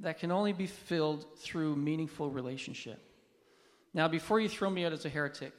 that 0.00 0.18
can 0.18 0.30
only 0.30 0.52
be 0.52 0.66
filled 0.66 1.26
through 1.38 1.76
meaningful 1.76 2.30
relationship. 2.30 3.02
Now, 3.92 4.08
before 4.08 4.40
you 4.40 4.48
throw 4.48 4.70
me 4.70 4.84
out 4.84 4.92
as 4.92 5.04
a 5.04 5.08
heretic, 5.08 5.52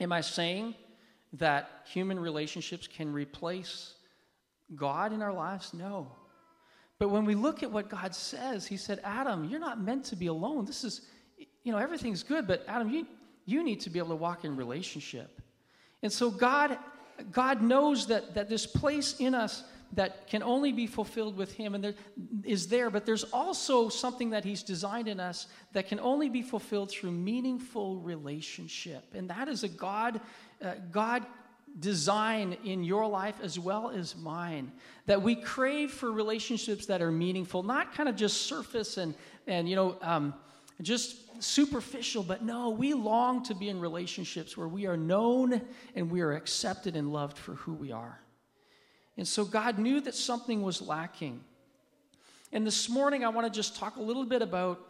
am 0.00 0.12
I 0.12 0.20
saying 0.20 0.74
that 1.34 1.68
human 1.86 2.18
relationships 2.18 2.86
can 2.86 3.12
replace 3.12 3.94
God 4.74 5.12
in 5.12 5.22
our 5.22 5.32
lives? 5.32 5.72
No. 5.72 6.12
But 6.98 7.08
when 7.08 7.24
we 7.24 7.34
look 7.34 7.62
at 7.62 7.70
what 7.70 7.88
God 7.88 8.14
says, 8.14 8.66
He 8.66 8.76
said, 8.76 9.00
Adam, 9.02 9.44
you're 9.44 9.60
not 9.60 9.80
meant 9.80 10.04
to 10.06 10.16
be 10.16 10.26
alone. 10.26 10.64
This 10.64 10.84
is, 10.84 11.02
you 11.64 11.72
know, 11.72 11.78
everything's 11.78 12.22
good, 12.22 12.46
but 12.46 12.64
Adam, 12.68 12.90
you, 12.90 13.06
you 13.44 13.64
need 13.64 13.80
to 13.80 13.90
be 13.90 13.98
able 13.98 14.10
to 14.10 14.16
walk 14.16 14.44
in 14.44 14.56
relationship. 14.56 15.40
And 16.02 16.12
so 16.12 16.30
God 16.30 16.78
God 17.30 17.62
knows 17.62 18.06
that, 18.06 18.34
that 18.34 18.48
this 18.48 18.66
place 18.66 19.16
in 19.18 19.34
us 19.34 19.64
that 19.94 20.26
can 20.26 20.42
only 20.42 20.72
be 20.72 20.86
fulfilled 20.86 21.36
with 21.36 21.52
Him 21.52 21.74
and 21.74 21.84
there 21.84 21.94
is 22.44 22.68
there, 22.68 22.90
but 22.90 23.04
there's 23.04 23.24
also 23.24 23.88
something 23.88 24.30
that 24.30 24.44
He's 24.44 24.62
designed 24.62 25.08
in 25.08 25.20
us 25.20 25.46
that 25.72 25.86
can 25.88 26.00
only 26.00 26.28
be 26.28 26.42
fulfilled 26.42 26.90
through 26.90 27.12
meaningful 27.12 27.98
relationship. 28.00 29.04
And 29.14 29.28
that 29.30 29.48
is 29.48 29.64
a 29.64 29.68
God, 29.68 30.20
uh, 30.62 30.74
God 30.90 31.26
design 31.78 32.56
in 32.64 32.84
your 32.84 33.06
life 33.06 33.36
as 33.42 33.58
well 33.58 33.90
as 33.90 34.14
mine 34.16 34.70
that 35.06 35.20
we 35.20 35.34
crave 35.34 35.90
for 35.90 36.12
relationships 36.12 36.84
that 36.84 37.00
are 37.00 37.10
meaningful 37.10 37.62
not 37.62 37.94
kind 37.94 38.10
of 38.10 38.14
just 38.14 38.42
surface 38.42 38.98
and 38.98 39.14
and 39.46 39.66
you 39.66 39.74
know 39.74 39.96
um, 40.02 40.34
just 40.82 41.16
superficial 41.42 42.22
but 42.22 42.42
no 42.42 42.70
we 42.70 42.94
long 42.94 43.42
to 43.42 43.54
be 43.54 43.68
in 43.68 43.80
relationships 43.80 44.56
where 44.56 44.68
we 44.68 44.86
are 44.86 44.96
known 44.96 45.60
and 45.94 46.10
we 46.10 46.20
are 46.20 46.32
accepted 46.32 46.94
and 46.96 47.12
loved 47.12 47.36
for 47.36 47.54
who 47.54 47.72
we 47.72 47.90
are 47.90 48.20
and 49.16 49.26
so 49.26 49.44
god 49.44 49.78
knew 49.78 50.00
that 50.00 50.14
something 50.14 50.62
was 50.62 50.80
lacking 50.80 51.42
and 52.52 52.66
this 52.66 52.88
morning 52.88 53.24
i 53.24 53.28
want 53.28 53.46
to 53.46 53.52
just 53.52 53.76
talk 53.76 53.96
a 53.96 54.02
little 54.02 54.24
bit 54.24 54.42
about 54.42 54.86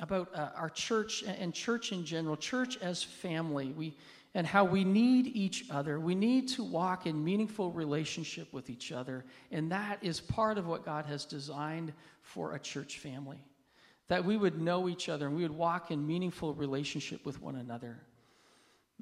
about 0.00 0.28
uh, 0.34 0.50
our 0.54 0.68
church 0.68 1.22
and 1.22 1.54
church 1.54 1.92
in 1.92 2.04
general 2.04 2.36
church 2.36 2.76
as 2.82 3.02
family 3.02 3.72
we 3.76 3.96
and 4.36 4.46
how 4.46 4.64
we 4.64 4.84
need 4.84 5.28
each 5.28 5.64
other. 5.70 5.98
We 5.98 6.14
need 6.14 6.46
to 6.48 6.62
walk 6.62 7.06
in 7.06 7.24
meaningful 7.24 7.72
relationship 7.72 8.52
with 8.52 8.68
each 8.68 8.92
other. 8.92 9.24
And 9.50 9.72
that 9.72 9.98
is 10.02 10.20
part 10.20 10.58
of 10.58 10.66
what 10.66 10.84
God 10.84 11.06
has 11.06 11.24
designed 11.24 11.94
for 12.20 12.54
a 12.54 12.58
church 12.58 12.98
family. 12.98 13.40
That 14.08 14.24
we 14.24 14.36
would 14.36 14.60
know 14.60 14.88
each 14.88 15.08
other 15.08 15.26
and 15.26 15.36
we 15.36 15.42
would 15.42 15.52
walk 15.52 15.90
in 15.90 16.06
meaningful 16.06 16.54
relationship 16.54 17.24
with 17.24 17.40
one 17.42 17.56
another. 17.56 17.98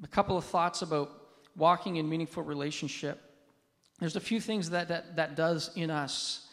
A 0.03 0.07
couple 0.07 0.37
of 0.37 0.45
thoughts 0.45 0.81
about 0.81 1.11
walking 1.55 1.97
in 1.97 2.09
meaningful 2.09 2.43
relationship. 2.43 3.21
There's 3.99 4.15
a 4.15 4.21
few 4.21 4.41
things 4.41 4.71
that 4.71 4.87
that, 4.89 5.15
that 5.15 5.35
does 5.35 5.71
in 5.75 5.89
us, 5.89 6.47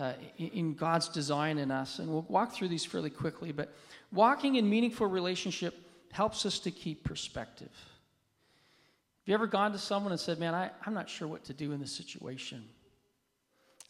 uh, 0.00 0.14
in 0.38 0.74
God's 0.74 1.08
design 1.08 1.58
in 1.58 1.70
us. 1.70 1.98
And 1.98 2.08
we'll 2.08 2.26
walk 2.28 2.52
through 2.52 2.68
these 2.68 2.84
fairly 2.84 3.10
quickly. 3.10 3.52
But 3.52 3.74
walking 4.10 4.56
in 4.56 4.68
meaningful 4.68 5.06
relationship 5.06 5.74
helps 6.10 6.46
us 6.46 6.58
to 6.60 6.70
keep 6.70 7.04
perspective 7.04 7.68
Have 7.68 9.26
you 9.26 9.34
ever 9.34 9.46
gone 9.46 9.72
to 9.72 9.78
someone 9.78 10.12
and 10.12 10.20
said, 10.20 10.38
Man, 10.38 10.54
I, 10.54 10.70
I'm 10.84 10.94
not 10.94 11.08
sure 11.08 11.28
what 11.28 11.44
to 11.44 11.52
do 11.52 11.72
in 11.72 11.80
this 11.80 11.92
situation? 11.92 12.64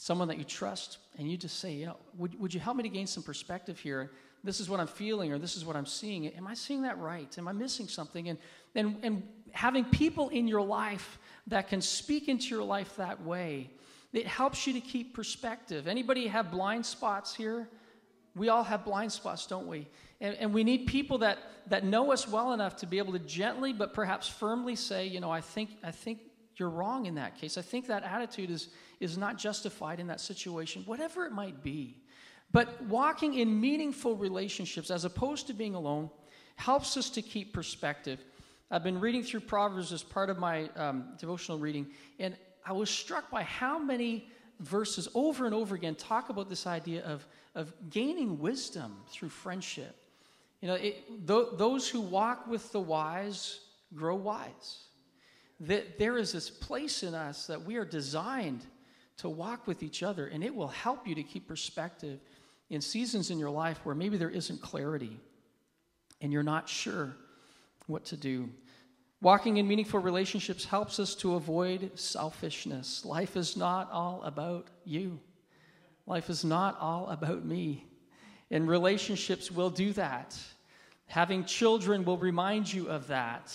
Someone 0.00 0.28
that 0.28 0.38
you 0.38 0.44
trust, 0.44 0.98
and 1.18 1.28
you 1.28 1.36
just 1.36 1.58
say, 1.58 1.72
You 1.72 1.86
know, 1.86 1.96
would, 2.16 2.38
would 2.40 2.54
you 2.54 2.60
help 2.60 2.76
me 2.76 2.84
to 2.84 2.88
gain 2.88 3.08
some 3.08 3.24
perspective 3.24 3.78
here? 3.80 4.12
This 4.44 4.60
is 4.60 4.70
what 4.70 4.78
I'm 4.78 4.86
feeling, 4.86 5.32
or 5.32 5.38
this 5.38 5.56
is 5.56 5.64
what 5.64 5.74
I'm 5.74 5.86
seeing. 5.86 6.28
Am 6.28 6.46
I 6.46 6.54
seeing 6.54 6.82
that 6.82 6.98
right? 6.98 7.36
Am 7.36 7.48
I 7.48 7.52
missing 7.52 7.88
something? 7.88 8.28
And, 8.28 8.38
and, 8.76 8.96
and 9.02 9.22
having 9.50 9.84
people 9.84 10.28
in 10.28 10.46
your 10.46 10.62
life 10.62 11.18
that 11.48 11.68
can 11.68 11.80
speak 11.80 12.28
into 12.28 12.54
your 12.54 12.62
life 12.62 12.94
that 12.96 13.20
way, 13.24 13.70
it 14.12 14.28
helps 14.28 14.68
you 14.68 14.72
to 14.74 14.80
keep 14.80 15.14
perspective. 15.14 15.88
Anybody 15.88 16.28
have 16.28 16.52
blind 16.52 16.86
spots 16.86 17.34
here? 17.34 17.68
We 18.36 18.50
all 18.50 18.62
have 18.62 18.84
blind 18.84 19.10
spots, 19.10 19.46
don't 19.46 19.66
we? 19.66 19.88
And, 20.20 20.36
and, 20.36 20.54
we 20.54 20.62
need 20.62 20.86
people 20.86 21.18
that, 21.18 21.38
that 21.66 21.84
know 21.84 22.12
us 22.12 22.28
well 22.28 22.52
enough 22.52 22.76
to 22.76 22.86
be 22.86 22.98
able 22.98 23.12
to 23.12 23.18
gently 23.18 23.72
but 23.72 23.94
perhaps 23.94 24.28
firmly 24.28 24.76
say, 24.76 25.06
you 25.06 25.18
know, 25.20 25.30
I 25.30 25.40
think, 25.40 25.70
I 25.82 25.90
think 25.90 26.20
you're 26.58 26.70
wrong 26.70 27.06
in 27.06 27.14
that 27.16 27.36
case. 27.36 27.56
I 27.56 27.62
think 27.62 27.86
that 27.86 28.02
attitude 28.02 28.50
is, 28.50 28.68
is 29.00 29.16
not 29.16 29.38
justified 29.38 30.00
in 30.00 30.06
that 30.08 30.20
situation, 30.20 30.82
whatever 30.86 31.26
it 31.26 31.32
might 31.32 31.62
be. 31.62 31.96
But 32.50 32.82
walking 32.84 33.34
in 33.34 33.60
meaningful 33.60 34.16
relationships 34.16 34.90
as 34.90 35.04
opposed 35.04 35.46
to 35.48 35.52
being 35.52 35.74
alone 35.74 36.10
helps 36.56 36.96
us 36.96 37.10
to 37.10 37.22
keep 37.22 37.52
perspective. 37.52 38.18
I've 38.70 38.82
been 38.82 39.00
reading 39.00 39.22
through 39.22 39.40
Proverbs 39.40 39.92
as 39.92 40.02
part 40.02 40.30
of 40.30 40.38
my 40.38 40.68
um, 40.76 41.14
devotional 41.18 41.58
reading, 41.58 41.86
and 42.18 42.36
I 42.66 42.72
was 42.72 42.90
struck 42.90 43.30
by 43.30 43.42
how 43.42 43.78
many 43.78 44.28
verses 44.60 45.08
over 45.14 45.46
and 45.46 45.54
over 45.54 45.74
again 45.74 45.94
talk 45.94 46.30
about 46.30 46.48
this 46.48 46.66
idea 46.66 47.04
of, 47.04 47.26
of 47.54 47.72
gaining 47.90 48.38
wisdom 48.38 48.96
through 49.08 49.28
friendship. 49.28 49.96
You 50.60 50.68
know, 50.68 50.74
it, 50.74 51.26
th- 51.26 51.48
those 51.54 51.88
who 51.88 52.00
walk 52.00 52.46
with 52.46 52.72
the 52.72 52.80
wise 52.80 53.60
grow 53.94 54.16
wise. 54.16 54.87
That 55.60 55.98
there 55.98 56.16
is 56.16 56.32
this 56.32 56.50
place 56.50 57.02
in 57.02 57.14
us 57.14 57.46
that 57.48 57.64
we 57.64 57.76
are 57.76 57.84
designed 57.84 58.64
to 59.18 59.28
walk 59.28 59.66
with 59.66 59.82
each 59.82 60.02
other, 60.02 60.26
and 60.26 60.44
it 60.44 60.54
will 60.54 60.68
help 60.68 61.06
you 61.06 61.14
to 61.16 61.22
keep 61.22 61.48
perspective 61.48 62.20
in 62.70 62.80
seasons 62.80 63.30
in 63.30 63.38
your 63.38 63.50
life 63.50 63.80
where 63.82 63.94
maybe 63.94 64.16
there 64.16 64.30
isn't 64.30 64.60
clarity 64.60 65.18
and 66.20 66.32
you're 66.32 66.42
not 66.42 66.68
sure 66.68 67.14
what 67.86 68.04
to 68.06 68.16
do. 68.16 68.48
Walking 69.20 69.56
in 69.56 69.66
meaningful 69.66 70.00
relationships 70.00 70.64
helps 70.64 71.00
us 71.00 71.14
to 71.16 71.34
avoid 71.34 71.98
selfishness. 71.98 73.04
Life 73.04 73.36
is 73.36 73.56
not 73.56 73.90
all 73.90 74.22
about 74.22 74.68
you, 74.84 75.18
life 76.06 76.30
is 76.30 76.44
not 76.44 76.78
all 76.80 77.08
about 77.08 77.44
me. 77.44 77.84
And 78.50 78.66
relationships 78.66 79.50
will 79.50 79.68
do 79.68 79.92
that. 79.92 80.38
Having 81.06 81.44
children 81.44 82.02
will 82.02 82.16
remind 82.16 82.72
you 82.72 82.88
of 82.88 83.06
that. 83.08 83.54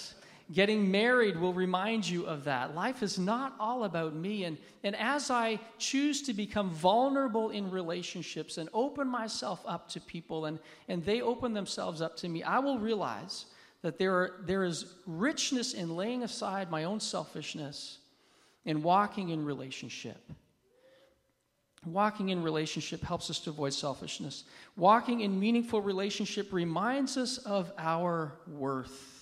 Getting 0.52 0.92
married 0.92 1.40
will 1.40 1.54
remind 1.54 2.08
you 2.08 2.26
of 2.26 2.44
that. 2.44 2.76
Life 2.76 3.02
is 3.02 3.18
not 3.18 3.56
all 3.60 3.86
about 3.86 4.14
me. 4.14 4.44
And, 4.44 4.58
and 4.84 4.96
as 4.98 5.32
I 5.32 5.60
choose 5.78 6.22
to 6.24 6.34
become 6.34 6.70
vulnerable 6.70 7.50
in 7.50 7.72
relationships 7.72 8.58
and 8.58 8.70
open 8.74 9.08
myself 9.08 9.64
up 9.66 9.88
to 9.90 10.02
people 10.02 10.46
and, 10.46 10.60
and 10.90 11.04
they 11.04 11.22
open 11.22 11.54
themselves 11.54 12.02
up 12.02 12.18
to 12.18 12.30
me, 12.30 12.44
I 12.44 12.60
will 12.60 12.78
realize 12.78 13.46
that 13.84 13.98
there, 13.98 14.14
are, 14.14 14.42
there 14.46 14.64
is 14.64 14.94
richness 15.06 15.74
in 15.74 15.96
laying 15.96 16.24
aside 16.24 16.70
my 16.70 16.84
own 16.84 17.00
selfishness 17.00 18.00
and 18.66 18.84
walking 18.84 19.30
in 19.30 19.46
relationship. 19.46 20.22
Walking 21.86 22.30
in 22.30 22.44
relationship 22.44 23.02
helps 23.02 23.30
us 23.30 23.40
to 23.42 23.50
avoid 23.50 23.74
selfishness. 23.74 24.46
Walking 24.78 25.22
in 25.22 25.40
meaningful 25.40 25.82
relationship 25.82 26.52
reminds 26.54 27.18
us 27.18 27.38
of 27.40 27.72
our 27.78 28.34
worth. 28.48 29.13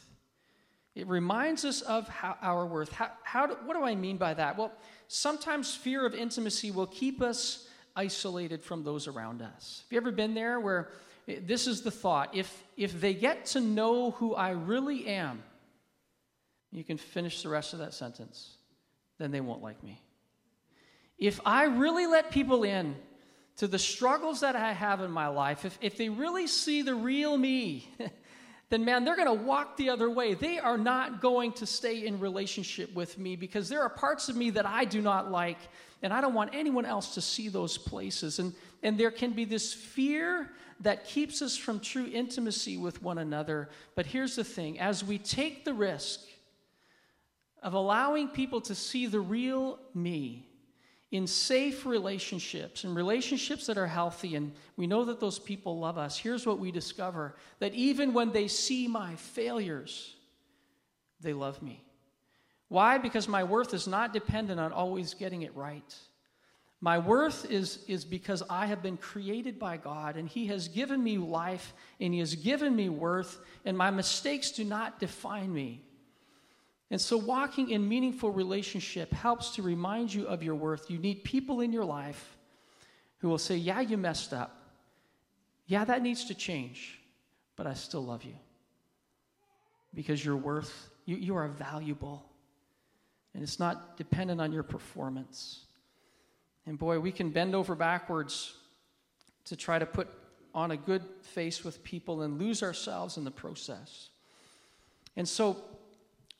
It 0.95 1.07
reminds 1.07 1.63
us 1.63 1.81
of 1.81 2.07
how, 2.09 2.37
our 2.41 2.65
worth. 2.65 2.91
How, 2.91 3.11
how 3.23 3.47
do, 3.47 3.55
what 3.65 3.75
do 3.75 3.83
I 3.83 3.95
mean 3.95 4.17
by 4.17 4.33
that? 4.33 4.57
Well, 4.57 4.71
sometimes 5.07 5.73
fear 5.73 6.05
of 6.05 6.13
intimacy 6.13 6.71
will 6.71 6.87
keep 6.87 7.21
us 7.21 7.67
isolated 7.95 8.63
from 8.63 8.83
those 8.83 9.07
around 9.07 9.41
us. 9.41 9.83
Have 9.85 9.91
you 9.91 9.97
ever 9.97 10.11
been 10.11 10.33
there 10.33 10.59
where 10.59 10.89
eh, 11.27 11.37
this 11.45 11.67
is 11.67 11.81
the 11.81 11.91
thought 11.91 12.35
if, 12.35 12.63
if 12.75 12.99
they 12.99 13.13
get 13.13 13.45
to 13.47 13.61
know 13.61 14.11
who 14.11 14.35
I 14.35 14.51
really 14.51 15.07
am, 15.07 15.43
you 16.71 16.83
can 16.83 16.97
finish 16.97 17.43
the 17.43 17.49
rest 17.49 17.73
of 17.73 17.79
that 17.79 17.93
sentence, 17.93 18.55
then 19.17 19.31
they 19.31 19.41
won't 19.41 19.61
like 19.61 19.81
me. 19.83 20.01
If 21.17 21.39
I 21.45 21.65
really 21.65 22.07
let 22.07 22.31
people 22.31 22.63
in 22.63 22.95
to 23.57 23.67
the 23.67 23.77
struggles 23.77 24.39
that 24.39 24.55
I 24.55 24.71
have 24.73 25.01
in 25.01 25.11
my 25.11 25.27
life, 25.27 25.65
if, 25.65 25.77
if 25.81 25.97
they 25.97 26.09
really 26.09 26.47
see 26.47 26.81
the 26.81 26.95
real 26.95 27.37
me, 27.37 27.87
then 28.71 28.85
man, 28.85 29.03
they're 29.03 29.17
going 29.17 29.27
to 29.27 29.45
walk 29.45 29.75
the 29.75 29.89
other 29.89 30.09
way. 30.09 30.33
They 30.33 30.57
are 30.57 30.77
not 30.77 31.21
going 31.21 31.51
to 31.53 31.65
stay 31.65 32.07
in 32.07 32.21
relationship 32.21 32.93
with 32.95 33.17
me 33.17 33.35
because 33.35 33.67
there 33.67 33.81
are 33.81 33.89
parts 33.89 34.29
of 34.29 34.37
me 34.37 34.49
that 34.51 34.65
I 34.65 34.85
do 34.85 35.01
not 35.01 35.29
like, 35.29 35.57
and 36.01 36.13
I 36.13 36.21
don't 36.21 36.33
want 36.33 36.51
anyone 36.53 36.85
else 36.85 37.13
to 37.15 37.21
see 37.21 37.49
those 37.49 37.77
places. 37.77 38.39
And, 38.39 38.53
and 38.81 38.97
there 38.97 39.11
can 39.11 39.31
be 39.33 39.43
this 39.43 39.73
fear 39.73 40.49
that 40.79 41.05
keeps 41.05 41.41
us 41.41 41.57
from 41.57 41.81
true 41.81 42.09
intimacy 42.11 42.77
with 42.77 43.03
one 43.03 43.17
another. 43.17 43.69
But 43.93 44.05
here's 44.05 44.37
the 44.37 44.43
thing 44.45 44.79
as 44.79 45.03
we 45.03 45.17
take 45.17 45.65
the 45.65 45.73
risk 45.73 46.21
of 47.61 47.73
allowing 47.73 48.29
people 48.29 48.61
to 48.61 48.73
see 48.73 49.05
the 49.05 49.19
real 49.19 49.79
me, 49.93 50.47
in 51.11 51.27
safe 51.27 51.85
relationships 51.85 52.85
and 52.85 52.95
relationships 52.95 53.65
that 53.67 53.77
are 53.77 53.87
healthy, 53.87 54.35
and 54.35 54.53
we 54.77 54.87
know 54.87 55.03
that 55.05 55.19
those 55.19 55.39
people 55.39 55.77
love 55.77 55.97
us, 55.97 56.17
here's 56.17 56.45
what 56.45 56.59
we 56.59 56.71
discover 56.71 57.35
that 57.59 57.73
even 57.73 58.13
when 58.13 58.31
they 58.31 58.47
see 58.47 58.87
my 58.87 59.15
failures, 59.15 60.15
they 61.19 61.33
love 61.33 61.61
me. 61.61 61.83
Why? 62.69 62.97
Because 62.97 63.27
my 63.27 63.43
worth 63.43 63.73
is 63.73 63.87
not 63.87 64.13
dependent 64.13 64.59
on 64.59 64.71
always 64.71 65.13
getting 65.13 65.41
it 65.41 65.53
right. 65.55 65.93
My 66.79 66.97
worth 66.97 67.51
is, 67.51 67.83
is 67.87 68.05
because 68.05 68.41
I 68.49 68.65
have 68.67 68.81
been 68.81 68.97
created 68.97 69.59
by 69.59 69.75
God 69.75 70.15
and 70.15 70.27
He 70.27 70.47
has 70.47 70.69
given 70.69 71.03
me 71.03 71.17
life 71.17 71.73
and 71.99 72.13
He 72.13 72.21
has 72.21 72.33
given 72.35 72.73
me 72.73 72.87
worth, 72.87 73.39
and 73.65 73.77
my 73.77 73.91
mistakes 73.91 74.51
do 74.51 74.63
not 74.63 74.99
define 74.99 75.53
me. 75.53 75.83
And 76.91 76.99
so, 76.99 77.15
walking 77.15 77.69
in 77.69 77.87
meaningful 77.87 78.31
relationship 78.31 79.13
helps 79.13 79.55
to 79.55 79.61
remind 79.61 80.13
you 80.13 80.27
of 80.27 80.43
your 80.43 80.55
worth. 80.55 80.91
You 80.91 80.99
need 80.99 81.23
people 81.23 81.61
in 81.61 81.71
your 81.71 81.85
life 81.85 82.37
who 83.19 83.29
will 83.29 83.37
say, 83.37 83.55
Yeah, 83.55 83.79
you 83.79 83.97
messed 83.97 84.33
up. 84.33 84.61
Yeah, 85.67 85.85
that 85.85 86.01
needs 86.01 86.25
to 86.25 86.35
change, 86.35 86.99
but 87.55 87.65
I 87.65 87.75
still 87.75 88.03
love 88.03 88.25
you. 88.25 88.35
Because 89.93 90.23
your 90.23 90.35
worth, 90.35 90.89
you, 91.05 91.15
you 91.15 91.35
are 91.37 91.47
valuable. 91.47 92.25
And 93.33 93.41
it's 93.41 93.57
not 93.57 93.95
dependent 93.95 94.41
on 94.41 94.51
your 94.51 94.63
performance. 94.63 95.63
And 96.65 96.77
boy, 96.77 96.99
we 96.99 97.13
can 97.13 97.29
bend 97.29 97.55
over 97.55 97.73
backwards 97.73 98.53
to 99.45 99.55
try 99.55 99.79
to 99.79 99.85
put 99.85 100.09
on 100.53 100.71
a 100.71 100.77
good 100.77 101.03
face 101.21 101.63
with 101.63 101.81
people 101.85 102.23
and 102.23 102.37
lose 102.37 102.61
ourselves 102.61 103.15
in 103.15 103.23
the 103.23 103.31
process. 103.31 104.09
And 105.15 105.27
so, 105.27 105.55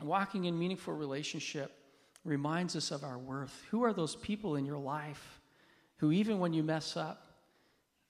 walking 0.03 0.46
in 0.46 0.58
meaningful 0.58 0.93
relationship 0.93 1.72
reminds 2.24 2.75
us 2.75 2.91
of 2.91 3.03
our 3.03 3.17
worth. 3.17 3.63
Who 3.72 3.84
are 3.84 3.93
those 3.93 4.15
people 4.15 4.55
in 4.55 4.65
your 4.65 4.77
life 4.77 5.41
who, 5.98 6.12
even 6.12 6.39
when 6.39 6.53
you 6.53 6.63
mess 6.63 6.98
up, 6.98 7.27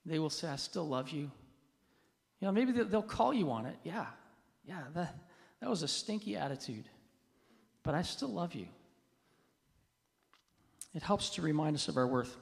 they 0.05 0.19
will 0.19 0.29
say, 0.29 0.47
I 0.47 0.55
still 0.55 0.87
love 0.87 1.09
you? 1.09 1.31
You 2.39 2.47
know, 2.47 2.51
maybe 2.51 2.71
they'll 2.71 3.01
call 3.01 3.33
you 3.33 3.51
on 3.51 3.65
it. 3.65 3.75
Yeah, 3.83 4.05
yeah, 4.65 4.81
that, 4.95 5.15
that 5.59 5.69
was 5.69 5.83
a 5.83 5.87
stinky 5.87 6.35
attitude, 6.35 6.85
but 7.83 7.93
I 7.93 8.01
still 8.01 8.31
love 8.31 8.53
you. 8.53 8.67
It 10.93 11.03
helps 11.03 11.29
to 11.31 11.41
remind 11.41 11.75
us 11.75 11.87
of 11.87 11.97
our 11.97 12.07
worth. 12.07 12.35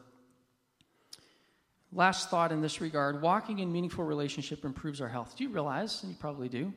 Last 1.92 2.30
thought 2.30 2.52
in 2.52 2.62
this 2.62 2.82
regard 2.82 3.22
walking 3.22 3.60
in 3.60 3.72
meaningful 3.72 4.06
relationship 4.06 4.64
improves 4.64 5.02
our 5.02 5.08
health. 5.08 5.36
Do 5.36 5.44
you 5.44 5.50
realize, 5.50 6.04
and 6.04 6.12
you 6.12 6.18
probably 6.20 6.50
do, 6.50 6.74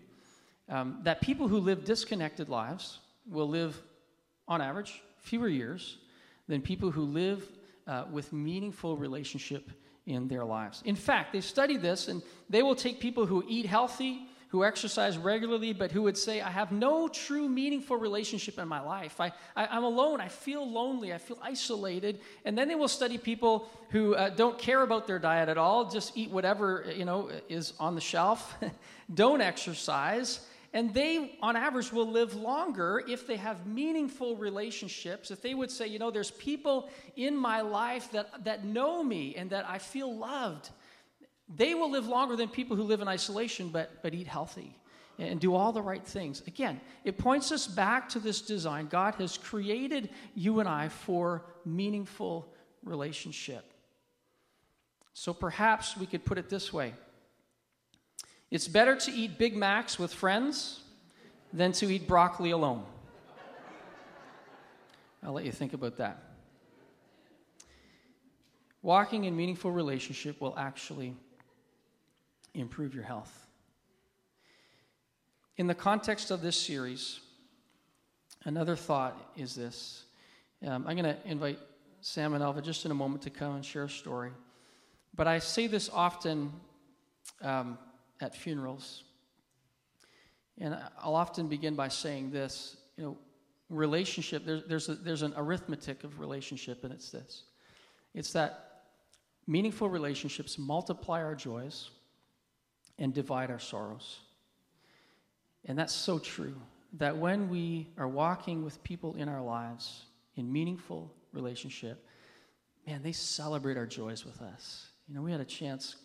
um, 0.69 1.01
that 1.03 1.21
people 1.21 1.49
who 1.49 1.59
live 1.59 1.85
disconnected 1.85 2.49
lives 2.49 2.99
will 3.29 3.49
live, 3.49 3.81
on 4.49 4.61
average, 4.61 5.03
fewer 5.19 5.49
years 5.49 5.99
than 6.49 6.61
people 6.61 6.91
who 6.91 7.03
live 7.03 7.47
uh, 7.87 8.05
with 8.11 8.33
meaningful 8.33 8.97
relationship 8.97 9.71
in 10.07 10.29
their 10.29 10.45
lives. 10.45 10.83
In 10.85 10.97
fact, 10.97 11.33
they've 11.33 11.45
studied 11.45 11.81
this, 11.81 12.09
and 12.09 12.23
they 12.51 12.63
will 12.63 12.75
take 12.75 13.01
people 13.01 13.27
who 13.27 13.45
eat 13.49 13.67
healthy, 13.67 14.27
who 14.49 14.65
exercise 14.65 15.17
regularly, 15.17 15.73
but 15.73 15.91
who 15.91 16.03
would 16.03 16.19
say, 16.19 16.43
I 16.43 16.51
have 16.51 16.73
no 16.73 17.09
true 17.09 17.49
meaningful 17.49 17.97
relationship 17.97 18.59
in 18.59 18.69
my 18.69 18.81
life. 18.81 19.19
I, 19.19 19.33
I, 19.57 19.77
am 19.77 19.85
alone. 19.85 20.21
I 20.21 20.29
feel 20.29 20.71
lonely. 20.71 21.15
I 21.15 21.19
feel 21.19 21.39
isolated. 21.41 22.21
And 22.45 22.59
then 22.59 22.69
they 22.69 22.75
will 22.75 22.89
study 22.89 23.17
people 23.17 23.71
who 23.91 24.15
uh, 24.15 24.29
don't 24.29 24.59
care 24.59 24.83
about 24.83 25.07
their 25.07 25.19
diet 25.19 25.49
at 25.49 25.57
all, 25.57 25.89
just 25.89 26.17
eat 26.19 26.31
whatever, 26.31 26.85
you 26.95 27.07
know, 27.07 27.31
is 27.49 27.73
on 27.81 27.95
the 27.95 28.01
shelf, 28.01 28.55
don't 29.15 29.41
exercise, 29.41 30.41
and 30.75 30.95
they, 30.95 31.37
on 31.43 31.55
average, 31.55 31.93
will 31.93 32.11
live 32.11 32.35
longer 32.35 33.03
if 33.07 33.27
they 33.27 33.37
have 33.37 33.67
meaningful 33.67 34.37
relationships. 34.37 35.31
If 35.31 35.43
they 35.43 35.55
would 35.55 35.71
say, 35.71 35.87
you 35.87 35.99
know, 35.99 36.11
there's 36.11 36.31
people 36.31 36.89
in 37.15 37.37
my 37.37 37.61
life 37.61 38.11
that, 38.13 38.45
that 38.45 38.65
know 38.65 39.03
me 39.05 39.35
and 39.37 39.51
that 39.51 39.69
I 39.69 39.79
feel 39.79 40.17
loved, 40.17 40.71
they 41.55 41.75
will 41.75 41.91
live 41.91 42.07
longer 42.07 42.37
than 42.37 42.49
people 42.49 42.77
who 42.77 42.85
live 42.85 43.03
in 43.03 43.09
isolation 43.09 43.69
but, 43.69 44.03
but 44.03 44.15
eat 44.15 44.27
healthy 44.27 44.75
and 45.19 45.39
do 45.39 45.55
all 45.55 45.73
the 45.73 45.83
right 45.83 46.05
things. 46.05 46.43
Again, 46.47 46.81
it 47.05 47.19
points 47.19 47.53
us 47.53 47.67
back 47.67 48.09
to 48.11 48.19
this 48.19 48.41
design. 48.41 48.87
God 48.87 49.15
has 49.17 49.37
created 49.37 50.09
you 50.35 50.61
and 50.61 50.69
I 50.69 50.89
for 50.89 51.45
meaningful 51.67 52.49
relationship. 52.83 53.73
So 55.13 55.35
perhaps 55.35 55.99
we 55.99 56.07
could 56.07 56.25
put 56.25 56.39
it 56.39 56.49
this 56.49 56.73
way 56.73 56.95
it's 58.53 58.69
better 58.69 58.95
to 58.95 59.11
eat 59.11 59.39
Big 59.39 59.57
Macs 59.57 59.99
with 59.99 60.13
friends 60.13 60.81
than 61.55 61.73
to 61.73 61.91
eat 61.91 62.07
broccoli 62.07 62.51
alone. 62.51 62.85
I'll 65.23 65.33
let 65.33 65.47
you 65.47 65.53
think 65.53 65.73
about 65.73 65.97
that. 65.97 66.23
Walking 68.83 69.25
in 69.25 69.35
meaningful 69.35 69.71
relationship 69.71 70.39
will 70.39 70.53
actually 70.59 71.17
improve 72.53 72.95
your 72.95 73.05
health. 73.05 73.47
In 75.57 75.67
the 75.67 75.75
context 75.75 76.31
of 76.31 76.43
this 76.43 76.57
series, 76.57 77.21
another 78.45 78.77
thought 78.77 79.17
is 79.35 79.55
this. 79.55 80.05
Um, 80.63 80.85
I'm 80.87 80.99
going 80.99 81.05
to 81.05 81.17
invite 81.25 81.59
Sam 82.03 82.35
and 82.35 82.45
Alva 82.45 82.61
just 82.61 82.85
in 82.85 82.91
a 82.91 82.95
moment 82.95 83.23
to 83.23 83.31
come 83.31 83.55
and 83.55 83.65
share 83.65 83.85
a 83.85 83.89
story. 83.89 84.33
But 85.15 85.27
I 85.27 85.39
say 85.39 85.69
this 85.69 85.89
often 85.89 86.53
um, 87.41 87.79
at 88.23 88.35
funerals. 88.35 89.05
And 90.59 90.79
I'll 90.99 91.17
often 91.17 91.49
begin 91.49 91.75
by 91.75 91.89
saying 91.89 92.31
this 92.31 92.77
you 92.97 93.05
know, 93.05 93.19
relationship, 93.69 94.47
there, 94.47 94.63
there's, 94.67 94.89
a, 94.89 94.95
there's 94.95 95.23
an 95.23 95.35
arithmetic 95.37 96.05
of 96.05 96.21
relationship, 96.21 96.85
and 96.85 96.93
it's 96.93 97.11
this 97.11 97.45
it's 98.15 98.33
that 98.35 98.83
meaningful 99.47 99.89
relationships 99.89 100.59
multiply 100.59 101.23
our 101.23 101.35
joys 101.35 101.89
and 102.99 103.15
divide 103.15 103.51
our 103.51 103.59
sorrows. 103.59 104.21
And 105.65 105.79
that's 105.79 105.95
so 105.95 106.19
true 106.19 106.55
that 106.99 107.17
when 107.17 107.49
we 107.49 107.89
are 107.97 108.07
walking 108.07 108.63
with 108.65 108.83
people 108.85 109.15
in 109.15 109.31
our 109.31 109.41
lives 109.41 110.03
in 110.37 110.53
meaningful 110.53 111.11
relationship, 111.33 112.07
man, 112.87 113.03
they 113.03 113.13
celebrate 113.13 113.79
our 113.79 113.87
joys 113.87 114.27
with 114.27 114.43
us. 114.43 114.89
You 115.09 115.15
know, 115.15 115.23
we 115.23 115.33
had 115.33 115.41
a 115.41 115.47
chance 115.47 115.97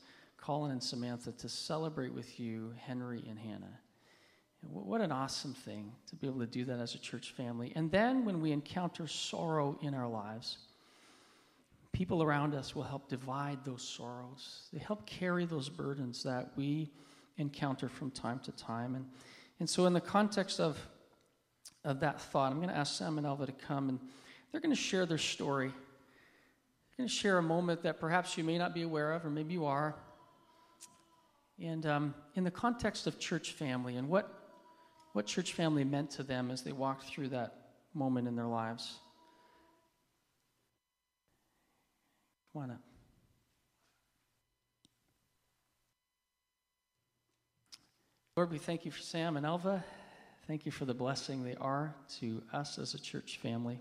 Colin 0.48 0.72
and 0.72 0.82
Samantha 0.82 1.34
to 1.34 1.50
celebrate 1.50 2.14
with 2.14 2.40
you 2.40 2.74
Henry 2.78 3.22
and 3.28 3.38
Hannah. 3.38 3.82
What 4.62 5.02
an 5.02 5.12
awesome 5.12 5.54
thing 5.54 5.92
to 6.08 6.16
be 6.16 6.26
able 6.26 6.40
to 6.40 6.48
do 6.48 6.64
that 6.64 6.80
as 6.80 6.96
a 6.96 7.00
church 7.00 7.32
family. 7.32 7.74
And 7.76 7.92
then 7.92 8.24
when 8.24 8.40
we 8.40 8.54
encounter 8.54 9.08
sorrow 9.08 9.78
in 9.82 9.94
our 9.94 10.08
lives, 10.08 10.60
people 11.92 12.24
around 12.24 12.56
us 12.56 12.74
will 12.74 12.84
help 12.84 13.10
divide 13.10 13.66
those 13.66 13.82
sorrows. 13.82 14.70
They 14.72 14.80
help 14.80 15.06
carry 15.06 15.44
those 15.44 15.68
burdens 15.68 16.24
that 16.24 16.54
we 16.56 16.92
encounter 17.36 17.90
from 17.90 18.10
time 18.10 18.40
to 18.46 18.54
time. 18.54 18.96
And, 18.96 19.06
and 19.60 19.70
so, 19.70 19.86
in 19.86 19.92
the 19.92 20.00
context 20.00 20.62
of, 20.62 20.78
of 21.84 22.00
that 22.00 22.22
thought, 22.22 22.54
I'm 22.54 22.60
going 22.60 22.70
to 22.70 22.78
ask 22.78 22.98
Sam 22.98 23.18
and 23.18 23.28
Elva 23.28 23.48
to 23.48 23.52
come, 23.52 23.90
and 23.90 24.00
they're 24.54 24.62
going 24.62 24.74
to 24.74 24.82
share 24.82 25.06
their 25.06 25.18
story. 25.18 25.68
They're 25.68 26.98
going 27.00 27.10
to 27.10 27.14
share 27.14 27.38
a 27.38 27.44
moment 27.44 27.84
that 27.84 28.00
perhaps 28.00 28.38
you 28.38 28.46
may 28.46 28.58
not 28.58 28.74
be 28.74 28.84
aware 28.84 29.12
of, 29.12 29.26
or 29.26 29.30
maybe 29.30 29.52
you 29.52 29.66
are. 29.66 29.94
And 31.62 31.86
um, 31.86 32.16
in 32.36 32.44
the 32.44 32.52
context 32.52 33.08
of 33.08 33.20
church 33.20 33.54
family 33.54 33.96
and 33.96 34.10
what, 34.10 34.32
what 35.14 35.26
church 35.26 35.54
family 35.54 35.84
meant 35.84 36.12
to 36.12 36.24
them 36.24 36.52
as 36.52 36.62
they 36.62 36.72
walked 36.72 37.06
through 37.06 37.30
that 37.30 37.54
moment 37.94 38.28
in 38.28 38.36
their 38.36 38.46
lives. 38.46 38.96
On 42.56 42.72
up. 42.72 42.82
Lord, 48.36 48.52
we 48.52 48.58
thank 48.58 48.86
you 48.86 48.92
for 48.92 49.02
Sam 49.02 49.38
and 49.38 49.46
Alva. 49.46 49.84
Thank 50.48 50.66
you 50.66 50.72
for 50.72 50.86
the 50.86 50.94
blessing 50.94 51.44
they 51.44 51.56
are 51.56 51.96
to 52.20 52.42
us 52.54 52.80
as 52.80 52.94
a 52.94 53.00
church 53.00 53.40
family. 53.42 53.80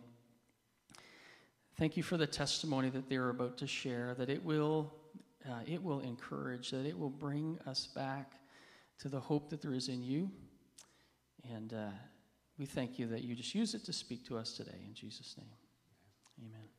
Thank 1.79 1.97
you 1.97 2.03
for 2.03 2.17
the 2.17 2.27
testimony 2.27 2.89
that 2.91 3.09
they're 3.09 3.29
about 3.29 3.59
to 3.59 3.67
share, 3.67 4.15
that 4.19 4.31
it 4.31 4.45
will 4.45 4.93
uh, 5.51 5.61
it 5.67 5.83
will 5.83 6.01
encourage, 6.01 6.71
that 6.71 6.87
it 6.87 6.99
will 6.99 7.11
bring 7.11 7.59
us 7.67 7.89
back 7.95 8.33
to 8.99 9.09
the 9.09 9.21
hope 9.21 9.51
that 9.51 9.61
there 9.61 9.75
is 9.75 9.89
in 9.89 10.03
you. 10.03 10.31
And 11.55 11.73
uh, 11.73 11.91
we 12.59 12.67
thank 12.67 12.99
you 12.99 13.07
that 13.09 13.23
you 13.23 13.35
just 13.35 13.55
use 13.55 13.75
it 13.75 13.85
to 13.85 13.93
speak 13.93 14.27
to 14.27 14.39
us 14.39 14.57
today. 14.57 14.85
In 14.87 14.95
Jesus' 14.95 15.35
name, 15.39 15.53
amen. 16.41 16.76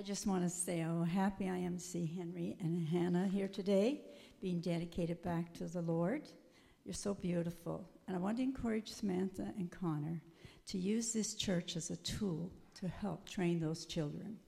I 0.00 0.02
just 0.02 0.26
want 0.26 0.42
to 0.44 0.48
say 0.48 0.78
how 0.78 1.02
happy 1.02 1.50
I 1.50 1.58
am 1.58 1.76
to 1.76 1.84
see 1.84 2.10
Henry 2.16 2.56
and 2.58 2.88
Hannah 2.88 3.28
here 3.28 3.48
today, 3.48 4.00
being 4.40 4.58
dedicated 4.58 5.20
back 5.20 5.52
to 5.58 5.66
the 5.66 5.82
Lord. 5.82 6.22
You're 6.86 6.94
so 6.94 7.12
beautiful. 7.12 7.86
And 8.08 8.16
I 8.16 8.18
want 8.18 8.38
to 8.38 8.42
encourage 8.42 8.90
Samantha 8.90 9.52
and 9.58 9.70
Connor 9.70 10.22
to 10.68 10.78
use 10.78 11.12
this 11.12 11.34
church 11.34 11.76
as 11.76 11.90
a 11.90 11.98
tool 11.98 12.50
to 12.76 12.88
help 12.88 13.28
train 13.28 13.60
those 13.60 13.84
children. 13.84 14.38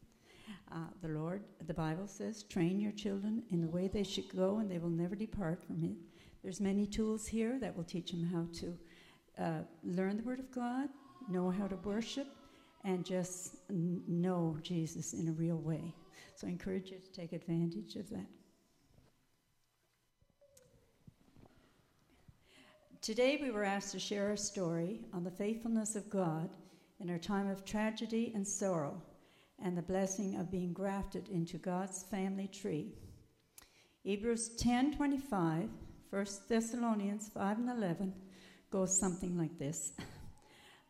Uh, 0.72 0.86
the 1.02 1.08
Lord, 1.08 1.42
the 1.66 1.74
Bible 1.74 2.06
says, 2.06 2.44
train 2.44 2.80
your 2.80 2.92
children 2.92 3.42
in 3.50 3.60
the 3.60 3.68
way 3.68 3.88
they 3.88 4.04
should 4.04 4.34
go, 4.34 4.56
and 4.56 4.70
they 4.70 4.78
will 4.78 4.88
never 4.88 5.14
depart 5.14 5.62
from 5.62 5.84
it. 5.84 5.98
There's 6.42 6.62
many 6.62 6.86
tools 6.86 7.26
here 7.26 7.58
that 7.60 7.76
will 7.76 7.84
teach 7.84 8.10
them 8.12 8.24
how 8.24 8.46
to 8.60 8.78
uh, 9.38 9.60
learn 9.84 10.16
the 10.16 10.22
Word 10.22 10.40
of 10.40 10.50
God, 10.50 10.88
know 11.28 11.50
how 11.50 11.66
to 11.66 11.76
worship, 11.76 12.28
and 12.84 13.04
just 13.04 13.56
know 13.70 14.56
Jesus 14.62 15.12
in 15.12 15.28
a 15.28 15.32
real 15.32 15.58
way. 15.58 15.94
So 16.34 16.46
I 16.46 16.50
encourage 16.50 16.90
you 16.90 16.98
to 16.98 17.12
take 17.12 17.32
advantage 17.32 17.96
of 17.96 18.08
that. 18.10 18.26
Today 23.00 23.38
we 23.40 23.50
were 23.50 23.64
asked 23.64 23.92
to 23.92 23.98
share 23.98 24.28
our 24.28 24.36
story 24.36 25.00
on 25.12 25.24
the 25.24 25.30
faithfulness 25.30 25.96
of 25.96 26.08
God 26.08 26.50
in 27.00 27.10
our 27.10 27.18
time 27.18 27.48
of 27.48 27.64
tragedy 27.64 28.32
and 28.34 28.46
sorrow 28.46 29.02
and 29.60 29.76
the 29.76 29.82
blessing 29.82 30.36
of 30.36 30.50
being 30.50 30.72
grafted 30.72 31.28
into 31.28 31.58
God's 31.58 32.04
family 32.04 32.48
tree. 32.48 32.92
Hebrews 34.04 34.50
10:25, 34.56 35.68
1 36.10 36.26
Thessalonians 36.48 37.28
5 37.28 37.58
and 37.58 37.70
11 37.70 38.12
goes 38.70 38.98
something 38.98 39.36
like 39.36 39.58
this. 39.58 39.92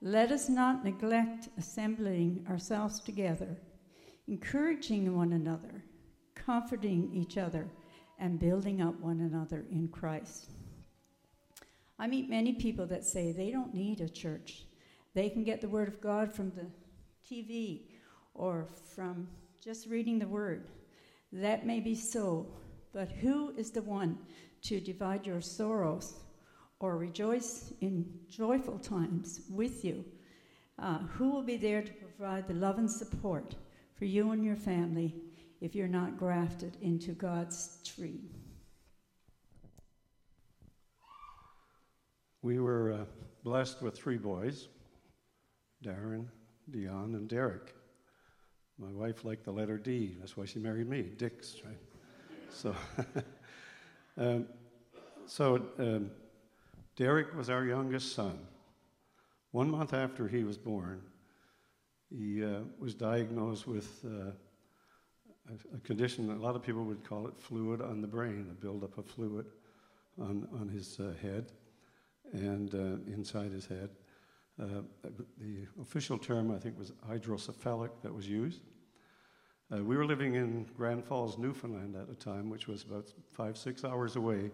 Let 0.04 0.32
us 0.32 0.48
not 0.48 0.84
neglect 0.84 1.48
assembling 1.56 2.44
ourselves 2.50 2.98
together, 2.98 3.56
encouraging 4.26 5.16
one 5.16 5.32
another, 5.32 5.84
comforting 6.34 7.08
each 7.14 7.38
other, 7.38 7.68
and 8.18 8.40
building 8.40 8.82
up 8.82 8.98
one 8.98 9.20
another 9.20 9.64
in 9.70 9.86
Christ. 9.86 10.50
I 12.00 12.08
meet 12.08 12.28
many 12.28 12.54
people 12.54 12.84
that 12.86 13.04
say 13.04 13.30
they 13.30 13.52
don't 13.52 13.74
need 13.74 14.00
a 14.00 14.08
church. 14.08 14.64
They 15.14 15.30
can 15.30 15.44
get 15.44 15.60
the 15.60 15.68
Word 15.68 15.86
of 15.86 16.00
God 16.00 16.34
from 16.34 16.50
the 16.50 16.66
TV 17.24 17.82
or 18.34 18.66
from 18.96 19.28
just 19.62 19.86
reading 19.86 20.18
the 20.18 20.26
Word. 20.26 20.66
That 21.30 21.64
may 21.64 21.78
be 21.78 21.94
so, 21.94 22.48
but 22.92 23.08
who 23.08 23.54
is 23.56 23.70
the 23.70 23.82
one 23.82 24.18
to 24.62 24.80
divide 24.80 25.28
your 25.28 25.40
sorrows 25.40 26.21
or 26.82 26.96
rejoice 26.96 27.72
in 27.80 28.04
joyful 28.28 28.78
times 28.78 29.42
with 29.48 29.84
you? 29.84 30.04
Uh, 30.78 30.98
who 30.98 31.30
will 31.30 31.42
be 31.42 31.56
there 31.56 31.80
to 31.80 31.92
provide 31.92 32.48
the 32.48 32.54
love 32.54 32.78
and 32.78 32.90
support 32.90 33.54
for 33.94 34.04
you 34.04 34.32
and 34.32 34.44
your 34.44 34.56
family 34.56 35.14
if 35.60 35.74
you're 35.76 35.86
not 35.86 36.18
grafted 36.18 36.76
into 36.82 37.12
God's 37.12 37.78
tree? 37.84 38.20
We 42.42 42.58
were 42.58 42.92
uh, 42.92 43.04
blessed 43.44 43.80
with 43.80 43.96
three 43.96 44.18
boys 44.18 44.68
Darren, 45.84 46.26
Dion, 46.70 47.14
and 47.14 47.28
Derek. 47.28 47.74
My 48.78 48.90
wife 48.90 49.24
liked 49.24 49.44
the 49.44 49.52
letter 49.52 49.78
D. 49.78 50.16
That's 50.18 50.36
why 50.36 50.46
she 50.46 50.58
married 50.58 50.88
me, 50.88 51.02
Dix, 51.02 51.56
right? 51.64 51.76
so, 52.50 52.74
um, 54.16 54.46
so 55.26 55.62
um, 55.78 56.10
Derek 56.96 57.34
was 57.34 57.48
our 57.48 57.64
youngest 57.64 58.14
son. 58.14 58.38
One 59.52 59.70
month 59.70 59.94
after 59.94 60.28
he 60.28 60.44
was 60.44 60.58
born, 60.58 61.02
he 62.10 62.44
uh, 62.44 62.60
was 62.78 62.94
diagnosed 62.94 63.66
with 63.66 64.04
uh, 64.04 64.32
a, 65.48 65.76
a, 65.76 65.78
condition 65.80 66.26
that 66.28 66.36
a 66.36 66.42
lot 66.42 66.54
of 66.54 66.62
people 66.62 66.84
would 66.84 67.02
call 67.02 67.26
it 67.26 67.34
fluid 67.38 67.80
on 67.80 68.02
the 68.02 68.06
brain, 68.06 68.46
a 68.50 68.54
buildup 68.54 68.98
of 68.98 69.06
fluid 69.06 69.46
on, 70.20 70.46
on 70.60 70.68
his 70.68 71.00
uh, 71.00 71.12
head 71.22 71.52
and 72.32 72.74
uh, 72.74 73.12
inside 73.12 73.50
his 73.52 73.66
head. 73.66 73.88
Uh, 74.60 74.82
the 75.38 75.66
official 75.80 76.18
term, 76.18 76.50
I 76.50 76.58
think, 76.58 76.78
was 76.78 76.92
hydrocephalic 77.08 77.90
that 78.02 78.14
was 78.14 78.28
used. 78.28 78.60
Uh, 79.74 79.82
we 79.82 79.96
were 79.96 80.04
living 80.04 80.34
in 80.34 80.66
Grand 80.76 81.04
Falls, 81.04 81.38
Newfoundland 81.38 81.96
at 81.96 82.06
the 82.06 82.14
time, 82.14 82.50
which 82.50 82.68
was 82.68 82.82
about 82.82 83.10
five, 83.32 83.56
six 83.56 83.82
hours 83.82 84.16
away 84.16 84.50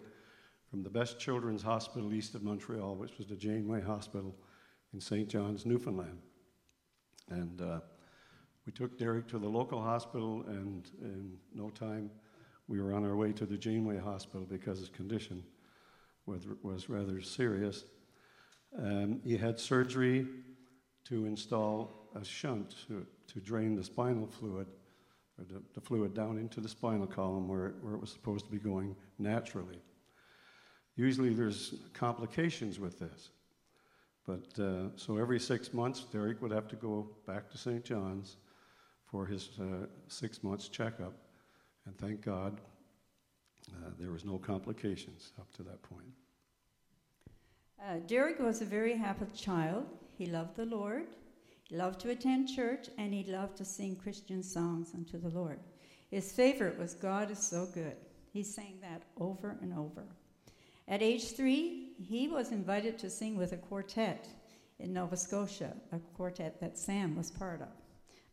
from 0.70 0.82
the 0.82 0.90
best 0.90 1.18
children's 1.18 1.62
hospital 1.62 2.12
east 2.12 2.34
of 2.34 2.42
Montreal, 2.42 2.96
which 2.96 3.16
was 3.16 3.26
the 3.26 3.36
Janeway 3.36 3.80
Hospital 3.80 4.34
in 4.92 5.00
St. 5.00 5.28
John's, 5.28 5.64
Newfoundland. 5.64 6.18
And 7.30 7.60
uh, 7.60 7.80
we 8.66 8.72
took 8.72 8.98
Derek 8.98 9.28
to 9.28 9.38
the 9.38 9.48
local 9.48 9.82
hospital, 9.82 10.44
and 10.46 10.90
in 11.00 11.32
no 11.54 11.70
time, 11.70 12.10
we 12.68 12.80
were 12.80 12.92
on 12.92 13.04
our 13.04 13.16
way 13.16 13.32
to 13.32 13.46
the 13.46 13.56
Janeway 13.56 13.98
Hospital 13.98 14.46
because 14.48 14.78
his 14.78 14.90
condition 14.90 15.42
was, 16.26 16.46
was 16.62 16.90
rather 16.90 17.22
serious. 17.22 17.84
Um, 18.78 19.20
he 19.24 19.36
had 19.38 19.58
surgery 19.58 20.26
to 21.06 21.24
install 21.24 22.10
a 22.14 22.22
shunt 22.22 22.74
to, 22.88 23.06
to 23.28 23.40
drain 23.40 23.74
the 23.74 23.84
spinal 23.84 24.26
fluid, 24.26 24.66
the, 25.38 25.62
the, 25.72 25.80
fluid 25.80 26.12
down 26.12 26.36
into 26.36 26.60
the 26.60 26.68
spinal 26.68 27.06
column 27.06 27.48
where, 27.48 27.74
where 27.80 27.94
it 27.94 28.00
was 28.00 28.10
supposed 28.10 28.44
to 28.44 28.50
be 28.50 28.58
going 28.58 28.94
naturally. 29.18 29.80
Usually 30.98 31.32
there's 31.32 31.74
complications 31.94 32.80
with 32.80 32.98
this. 32.98 33.30
But 34.26 34.62
uh, 34.62 34.88
so 34.96 35.16
every 35.16 35.38
six 35.38 35.72
months, 35.72 36.00
Derek 36.00 36.42
would 36.42 36.50
have 36.50 36.66
to 36.68 36.76
go 36.76 37.08
back 37.24 37.48
to 37.52 37.56
St. 37.56 37.84
John's 37.84 38.36
for 39.06 39.24
his 39.24 39.48
uh, 39.60 39.86
six 40.08 40.42
months 40.42 40.68
checkup. 40.68 41.14
And 41.86 41.96
thank 41.98 42.20
God 42.20 42.60
uh, 43.70 43.90
there 43.98 44.10
was 44.10 44.24
no 44.24 44.38
complications 44.38 45.32
up 45.38 45.50
to 45.54 45.62
that 45.62 45.80
point. 45.82 46.12
Uh, 47.80 48.00
Derek 48.08 48.40
was 48.40 48.60
a 48.60 48.64
very 48.64 48.96
happy 48.96 49.26
child. 49.36 49.86
He 50.18 50.26
loved 50.26 50.56
the 50.56 50.66
Lord, 50.66 51.06
he 51.62 51.76
loved 51.76 52.00
to 52.00 52.10
attend 52.10 52.48
church, 52.48 52.88
and 52.98 53.14
he 53.14 53.22
loved 53.22 53.56
to 53.58 53.64
sing 53.64 53.94
Christian 53.94 54.42
songs 54.42 54.94
unto 54.94 55.16
the 55.16 55.28
Lord. 55.28 55.60
His 56.10 56.32
favorite 56.32 56.76
was 56.76 56.94
God 56.94 57.30
is 57.30 57.38
so 57.38 57.68
good. 57.72 57.94
He 58.32 58.42
sang 58.42 58.78
that 58.82 59.02
over 59.16 59.56
and 59.62 59.72
over. 59.72 60.04
At 60.88 61.02
age 61.02 61.32
three, 61.36 61.92
he 62.00 62.28
was 62.28 62.50
invited 62.50 62.98
to 62.98 63.10
sing 63.10 63.36
with 63.36 63.52
a 63.52 63.58
quartet 63.58 64.26
in 64.78 64.94
Nova 64.94 65.18
Scotia, 65.18 65.76
a 65.92 65.98
quartet 66.16 66.60
that 66.60 66.78
Sam 66.78 67.14
was 67.14 67.30
part 67.30 67.60
of. 67.60 67.68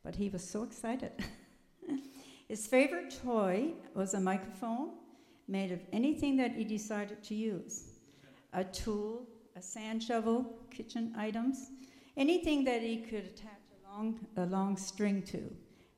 But 0.04 0.15
he 0.15 0.30
was 0.30 0.48
so 0.48 0.63
excited. 0.63 1.12
His 2.48 2.65
favorite 2.65 3.13
toy 3.22 3.74
was 3.94 4.13
a 4.13 4.22
microphone 4.22 4.91
made 5.50 5.74
of 5.74 5.82
anything 5.91 6.38
that 6.38 6.52
he 6.52 6.63
decided 6.63 7.22
to 7.24 7.36
use 7.36 7.89
a 8.54 8.63
tool, 8.63 9.28
a 9.58 9.62
sand 9.62 10.02
shovel, 10.02 10.58
kitchen 10.72 11.13
items, 11.18 11.72
anything 12.15 12.63
that 12.63 12.82
he 12.82 12.98
could 12.98 13.26
attach 13.26 13.60
a 13.74 13.91
long, 13.91 14.20
a 14.38 14.46
long 14.46 14.78
string 14.78 15.22
to 15.24 15.54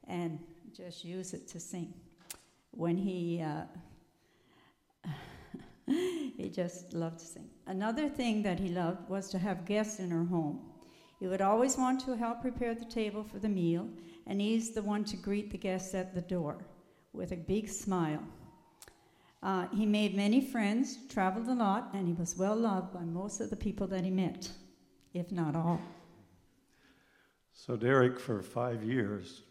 and 0.07 0.39
just 0.75 1.05
use 1.05 1.33
it 1.33 1.47
to 1.49 1.59
sing. 1.59 1.93
When 2.71 2.97
he 2.97 3.41
uh, 3.41 3.65
he 6.37 6.49
just 6.53 6.93
loved 6.93 7.19
to 7.19 7.25
sing. 7.25 7.49
Another 7.65 8.09
thing 8.09 8.43
that 8.43 8.59
he 8.59 8.69
loved 8.69 9.09
was 9.09 9.29
to 9.29 9.39
have 9.39 9.65
guests 9.65 9.99
in 9.99 10.11
our 10.11 10.25
home. 10.25 10.59
He 11.19 11.27
would 11.27 11.41
always 11.41 11.77
want 11.77 12.01
to 12.01 12.15
help 12.15 12.41
prepare 12.41 12.75
the 12.75 12.85
table 12.85 13.23
for 13.23 13.39
the 13.39 13.49
meal, 13.49 13.87
and 14.27 14.39
he's 14.39 14.71
the 14.71 14.83
one 14.83 15.03
to 15.05 15.17
greet 15.17 15.51
the 15.51 15.57
guests 15.57 15.95
at 15.95 16.13
the 16.13 16.21
door 16.21 16.57
with 17.13 17.31
a 17.31 17.37
big 17.37 17.69
smile. 17.69 18.23
Uh, 19.41 19.67
he 19.69 19.85
made 19.85 20.15
many 20.15 20.41
friends, 20.41 20.97
traveled 21.09 21.47
a 21.47 21.53
lot, 21.53 21.89
and 21.93 22.07
he 22.07 22.13
was 22.13 22.35
well 22.37 22.55
loved 22.55 22.93
by 22.93 23.01
most 23.01 23.39
of 23.39 23.49
the 23.49 23.55
people 23.55 23.87
that 23.87 24.03
he 24.03 24.11
met, 24.11 24.49
if 25.13 25.31
not 25.31 25.55
all. 25.55 25.79
So, 27.53 27.75
Derek, 27.75 28.19
for 28.19 28.41
five 28.41 28.83
years, 28.83 29.43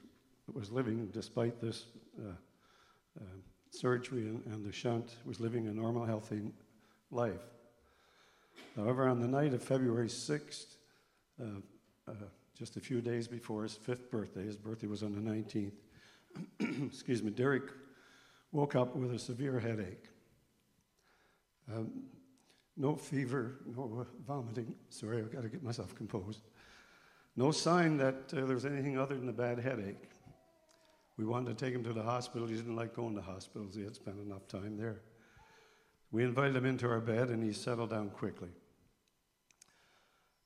was 0.52 0.70
living 0.70 1.08
despite 1.12 1.60
this 1.60 1.86
uh, 2.18 2.30
uh, 3.20 3.24
surgery 3.76 4.22
and, 4.22 4.44
and 4.46 4.64
the 4.64 4.72
shunt, 4.72 5.16
was 5.24 5.40
living 5.40 5.66
a 5.66 5.72
normal, 5.72 6.04
healthy 6.04 6.42
life. 7.10 7.42
However, 8.74 9.08
on 9.08 9.20
the 9.20 9.28
night 9.28 9.54
of 9.54 9.62
February 9.62 10.08
6th, 10.08 10.76
uh, 11.40 11.44
uh, 12.08 12.12
just 12.58 12.76
a 12.76 12.80
few 12.80 13.00
days 13.00 13.28
before 13.28 13.62
his 13.62 13.74
fifth 13.74 14.10
birthday, 14.10 14.44
his 14.44 14.56
birthday 14.56 14.86
was 14.86 15.02
on 15.02 15.14
the 15.14 15.20
19th, 15.20 15.72
excuse 16.86 17.22
me, 17.22 17.30
Derek 17.30 17.70
woke 18.52 18.74
up 18.74 18.96
with 18.96 19.12
a 19.12 19.18
severe 19.18 19.58
headache. 19.58 20.04
Um, 21.72 21.90
no 22.76 22.94
fever, 22.94 23.56
no 23.66 24.06
vomiting. 24.26 24.74
Sorry, 24.90 25.18
I've 25.18 25.32
got 25.32 25.42
to 25.42 25.48
get 25.48 25.62
myself 25.62 25.94
composed. 25.94 26.42
No 27.36 27.50
sign 27.50 27.96
that 27.98 28.32
uh, 28.32 28.46
there 28.46 28.54
was 28.54 28.64
anything 28.64 28.98
other 28.98 29.16
than 29.16 29.28
a 29.28 29.32
bad 29.32 29.58
headache. 29.58 30.10
We 31.16 31.24
wanted 31.24 31.56
to 31.56 31.64
take 31.64 31.74
him 31.74 31.82
to 31.84 31.94
the 31.94 32.02
hospital. 32.02 32.46
He 32.46 32.56
didn't 32.56 32.76
like 32.76 32.94
going 32.94 33.14
to 33.14 33.22
hospitals, 33.22 33.74
he 33.74 33.82
had 33.82 33.94
spent 33.94 34.18
enough 34.18 34.46
time 34.48 34.76
there. 34.76 35.00
We 36.10 36.24
invited 36.24 36.56
him 36.56 36.66
into 36.66 36.88
our 36.88 37.00
bed, 37.00 37.30
and 37.30 37.42
he 37.42 37.52
settled 37.52 37.90
down 37.90 38.10
quickly. 38.10 38.50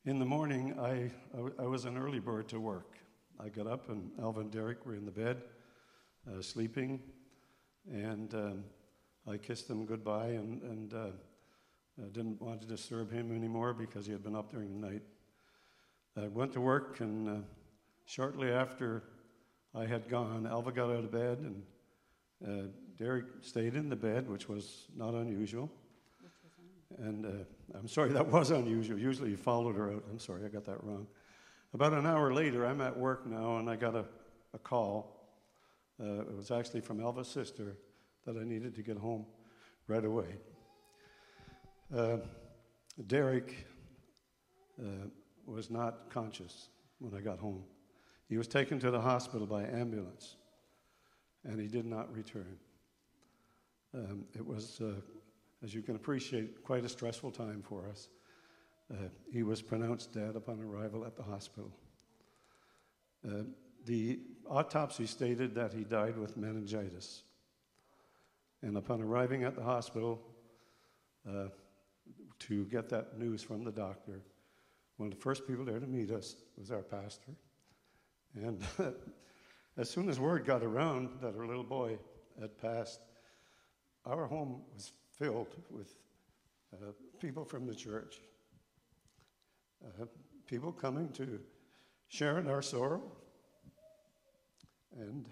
In 0.04 0.18
the 0.18 0.24
morning, 0.24 0.78
I, 0.80 1.10
I, 1.58 1.66
was 1.66 1.84
an 1.84 1.98
early 1.98 2.20
bird 2.20 2.48
to 2.48 2.60
work. 2.60 2.96
I 3.38 3.48
got 3.48 3.66
up, 3.66 3.90
and 3.90 4.10
Alva 4.20 4.40
and 4.40 4.50
Derek 4.50 4.86
were 4.86 4.94
in 4.94 5.04
the 5.04 5.10
bed, 5.10 5.42
uh, 6.26 6.40
sleeping, 6.40 7.00
and 7.86 8.32
um, 8.34 8.64
I 9.28 9.36
kissed 9.36 9.68
them 9.68 9.84
goodbye 9.84 10.28
and, 10.28 10.62
and 10.62 10.94
uh, 10.94 11.06
didn't 12.12 12.40
want 12.40 12.62
to 12.62 12.66
disturb 12.66 13.12
him 13.12 13.34
anymore 13.34 13.74
because 13.74 14.06
he 14.06 14.12
had 14.12 14.22
been 14.22 14.34
up 14.34 14.50
during 14.50 14.80
the 14.80 14.86
night. 14.88 15.02
I 16.16 16.28
went 16.28 16.52
to 16.54 16.60
work, 16.60 17.00
and 17.00 17.28
uh, 17.28 17.42
shortly 18.06 18.50
after 18.50 19.04
I 19.74 19.86
had 19.86 20.08
gone, 20.08 20.46
Alva 20.46 20.72
got 20.72 20.90
out 20.90 21.04
of 21.04 21.12
bed, 21.12 21.38
and 21.38 21.62
uh, 22.46 22.68
Derek 22.98 23.26
stayed 23.40 23.74
in 23.74 23.88
the 23.88 23.96
bed, 23.96 24.28
which 24.28 24.48
was 24.48 24.88
not 24.96 25.14
unusual. 25.14 25.70
And 26.98 27.24
uh, 27.24 27.78
I'm 27.78 27.86
sorry, 27.86 28.10
that 28.12 28.26
was 28.26 28.50
unusual. 28.50 28.98
Usually 28.98 29.30
you 29.30 29.36
followed 29.36 29.76
her 29.76 29.92
out. 29.92 30.04
I'm 30.10 30.18
sorry, 30.18 30.44
I 30.44 30.48
got 30.48 30.64
that 30.64 30.82
wrong. 30.82 31.06
About 31.72 31.92
an 31.92 32.04
hour 32.04 32.32
later, 32.34 32.66
I'm 32.66 32.80
at 32.80 32.96
work 32.96 33.26
now, 33.26 33.58
and 33.58 33.70
I 33.70 33.76
got 33.76 33.94
a, 33.94 34.04
a 34.54 34.58
call. 34.58 35.16
Uh, 36.02 36.22
it 36.22 36.36
was 36.36 36.50
actually 36.50 36.80
from 36.80 37.00
Alva's 37.00 37.28
sister 37.28 37.76
that 38.26 38.36
I 38.36 38.44
needed 38.44 38.74
to 38.74 38.82
get 38.82 38.96
home 38.96 39.24
right 39.86 40.04
away. 40.04 40.34
Uh, 41.94 42.18
Derek 43.06 43.66
uh, 44.80 45.06
was 45.46 45.70
not 45.70 46.10
conscious 46.10 46.68
when 46.98 47.14
I 47.14 47.20
got 47.20 47.38
home. 47.38 47.62
He 48.30 48.38
was 48.38 48.46
taken 48.46 48.78
to 48.78 48.92
the 48.92 49.00
hospital 49.00 49.44
by 49.44 49.64
ambulance, 49.64 50.36
and 51.44 51.60
he 51.60 51.66
did 51.66 51.84
not 51.84 52.14
return. 52.14 52.56
Um, 53.92 54.24
it 54.36 54.46
was, 54.46 54.80
uh, 54.80 54.92
as 55.64 55.74
you 55.74 55.82
can 55.82 55.96
appreciate, 55.96 56.62
quite 56.62 56.84
a 56.84 56.88
stressful 56.88 57.32
time 57.32 57.60
for 57.60 57.88
us. 57.88 58.08
Uh, 58.88 59.08
he 59.32 59.42
was 59.42 59.60
pronounced 59.60 60.12
dead 60.12 60.36
upon 60.36 60.60
arrival 60.60 61.04
at 61.04 61.16
the 61.16 61.24
hospital. 61.24 61.72
Uh, 63.26 63.42
the 63.84 64.20
autopsy 64.48 65.06
stated 65.06 65.52
that 65.56 65.72
he 65.72 65.82
died 65.82 66.16
with 66.16 66.36
meningitis. 66.36 67.24
And 68.62 68.76
upon 68.76 69.02
arriving 69.02 69.42
at 69.42 69.56
the 69.56 69.62
hospital, 69.62 70.22
uh, 71.28 71.46
to 72.38 72.64
get 72.66 72.88
that 72.90 73.18
news 73.18 73.42
from 73.42 73.64
the 73.64 73.72
doctor. 73.72 74.22
One 74.98 75.08
of 75.08 75.14
the 75.18 75.20
first 75.20 75.48
people 75.48 75.64
there 75.64 75.80
to 75.80 75.86
meet 75.86 76.12
us 76.12 76.36
was 76.56 76.70
our 76.70 76.82
pastor. 76.82 77.32
And 78.34 78.62
as 79.76 79.90
soon 79.90 80.08
as 80.08 80.20
word 80.20 80.44
got 80.44 80.62
around 80.62 81.10
that 81.20 81.36
our 81.36 81.46
little 81.46 81.64
boy 81.64 81.98
had 82.40 82.56
passed, 82.58 83.00
our 84.06 84.26
home 84.26 84.62
was 84.74 84.92
filled 85.18 85.54
with 85.70 85.94
uh, 86.72 86.92
people 87.20 87.44
from 87.44 87.66
the 87.66 87.74
church. 87.74 88.20
Uh, 89.84 90.04
people 90.46 90.72
coming 90.72 91.08
to 91.10 91.40
share 92.08 92.38
in 92.38 92.48
our 92.48 92.62
sorrow. 92.62 93.02
And 94.98 95.26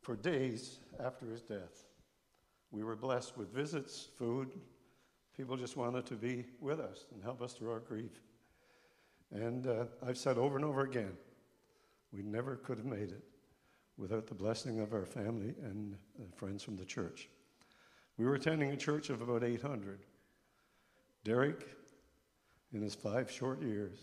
for 0.00 0.16
days 0.16 0.80
after 0.98 1.26
his 1.26 1.42
death, 1.42 1.84
we 2.70 2.82
were 2.82 2.96
blessed 2.96 3.36
with 3.36 3.52
visits, 3.52 4.08
food. 4.16 4.50
People 5.36 5.56
just 5.56 5.76
wanted 5.76 6.06
to 6.06 6.14
be 6.14 6.46
with 6.60 6.80
us 6.80 7.04
and 7.12 7.22
help 7.22 7.42
us 7.42 7.52
through 7.52 7.70
our 7.70 7.80
grief. 7.80 8.20
And 9.30 9.66
uh, 9.66 9.84
I've 10.06 10.18
said 10.18 10.38
over 10.38 10.56
and 10.56 10.64
over 10.64 10.82
again, 10.82 11.12
we 12.12 12.22
never 12.22 12.56
could 12.56 12.78
have 12.78 12.86
made 12.86 13.10
it 13.10 13.24
without 13.96 14.26
the 14.26 14.34
blessing 14.34 14.80
of 14.80 14.92
our 14.92 15.06
family 15.06 15.54
and 15.62 15.96
friends 16.34 16.62
from 16.62 16.76
the 16.76 16.84
church. 16.84 17.28
We 18.18 18.24
were 18.24 18.34
attending 18.34 18.70
a 18.70 18.76
church 18.76 19.10
of 19.10 19.22
about 19.22 19.42
800. 19.42 20.00
Derek, 21.24 21.66
in 22.72 22.82
his 22.82 22.94
five 22.94 23.30
short 23.30 23.62
years, 23.62 23.98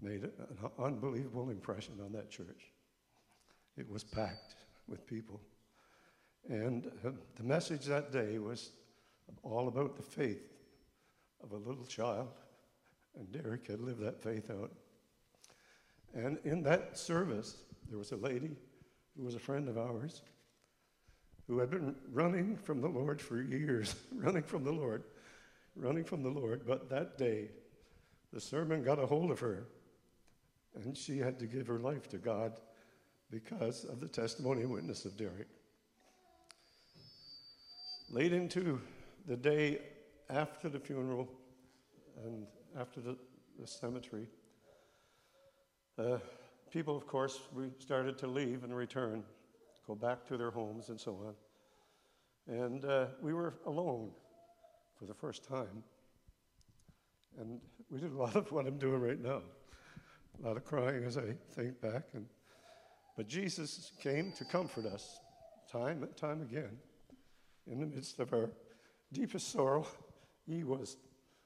made 0.00 0.24
an 0.24 0.70
unbelievable 0.78 1.50
impression 1.50 1.94
on 2.04 2.12
that 2.12 2.30
church. 2.30 2.72
It 3.76 3.88
was 3.90 4.04
packed 4.04 4.54
with 4.88 5.06
people. 5.06 5.40
And 6.48 6.90
uh, 7.04 7.10
the 7.36 7.42
message 7.42 7.84
that 7.86 8.12
day 8.12 8.38
was 8.38 8.70
all 9.42 9.68
about 9.68 9.96
the 9.96 10.02
faith 10.02 10.52
of 11.42 11.52
a 11.52 11.56
little 11.56 11.84
child. 11.84 12.28
And 13.18 13.30
Derek 13.32 13.66
had 13.66 13.80
lived 13.80 14.00
that 14.00 14.22
faith 14.22 14.50
out. 14.50 14.72
And 16.14 16.38
in 16.44 16.62
that 16.64 16.98
service, 16.98 17.56
there 17.88 17.98
was 17.98 18.12
a 18.12 18.16
lady 18.16 18.56
who 19.16 19.24
was 19.24 19.34
a 19.34 19.40
friend 19.40 19.68
of 19.68 19.78
ours 19.78 20.22
who 21.46 21.58
had 21.58 21.70
been 21.70 21.96
running 22.12 22.56
from 22.56 22.80
the 22.80 22.88
Lord 22.88 23.20
for 23.20 23.42
years, 23.42 23.96
running 24.14 24.42
from 24.42 24.62
the 24.62 24.72
Lord, 24.72 25.02
running 25.74 26.04
from 26.04 26.22
the 26.22 26.28
Lord. 26.28 26.62
But 26.66 26.88
that 26.90 27.18
day, 27.18 27.48
the 28.32 28.40
sermon 28.40 28.84
got 28.84 28.98
a 28.98 29.06
hold 29.06 29.30
of 29.30 29.40
her, 29.40 29.66
and 30.76 30.96
she 30.96 31.18
had 31.18 31.38
to 31.40 31.46
give 31.46 31.66
her 31.66 31.80
life 31.80 32.08
to 32.10 32.18
God 32.18 32.60
because 33.30 33.84
of 33.84 34.00
the 34.00 34.08
testimony 34.08 34.62
and 34.62 34.70
witness 34.70 35.04
of 35.04 35.16
Derek. 35.16 35.48
Late 38.10 38.32
into 38.32 38.80
the 39.26 39.36
day 39.36 39.80
after 40.28 40.68
the 40.68 40.78
funeral 40.78 41.28
and 42.24 42.46
after 42.78 43.00
the, 43.00 43.16
the 43.58 43.66
cemetery, 43.66 44.28
uh, 46.00 46.18
people, 46.70 46.96
of 46.96 47.06
course, 47.06 47.38
we 47.54 47.66
started 47.78 48.16
to 48.18 48.26
leave 48.26 48.64
and 48.64 48.74
return, 48.74 49.22
go 49.86 49.94
back 49.94 50.24
to 50.28 50.36
their 50.36 50.50
homes 50.50 50.88
and 50.88 50.98
so 50.98 51.18
on. 51.26 51.34
And 52.62 52.84
uh, 52.84 53.06
we 53.20 53.34
were 53.34 53.54
alone 53.66 54.10
for 54.98 55.04
the 55.04 55.14
first 55.14 55.44
time. 55.44 55.82
And 57.38 57.60
we 57.90 58.00
did 58.00 58.12
a 58.12 58.16
lot 58.16 58.34
of 58.34 58.50
what 58.50 58.66
I'm 58.66 58.78
doing 58.78 59.00
right 59.00 59.20
now. 59.20 59.42
A 60.42 60.46
lot 60.46 60.56
of 60.56 60.64
crying 60.64 61.04
as 61.04 61.18
I 61.18 61.34
think 61.52 61.80
back. 61.80 62.04
And, 62.14 62.26
but 63.16 63.28
Jesus 63.28 63.92
came 64.02 64.32
to 64.32 64.44
comfort 64.44 64.86
us 64.86 65.20
time 65.70 66.02
and 66.02 66.16
time 66.16 66.42
again. 66.42 66.78
In 67.70 67.78
the 67.78 67.86
midst 67.86 68.18
of 68.20 68.32
our 68.32 68.50
deepest 69.12 69.52
sorrow, 69.52 69.86
he 70.46 70.64
was, 70.64 70.96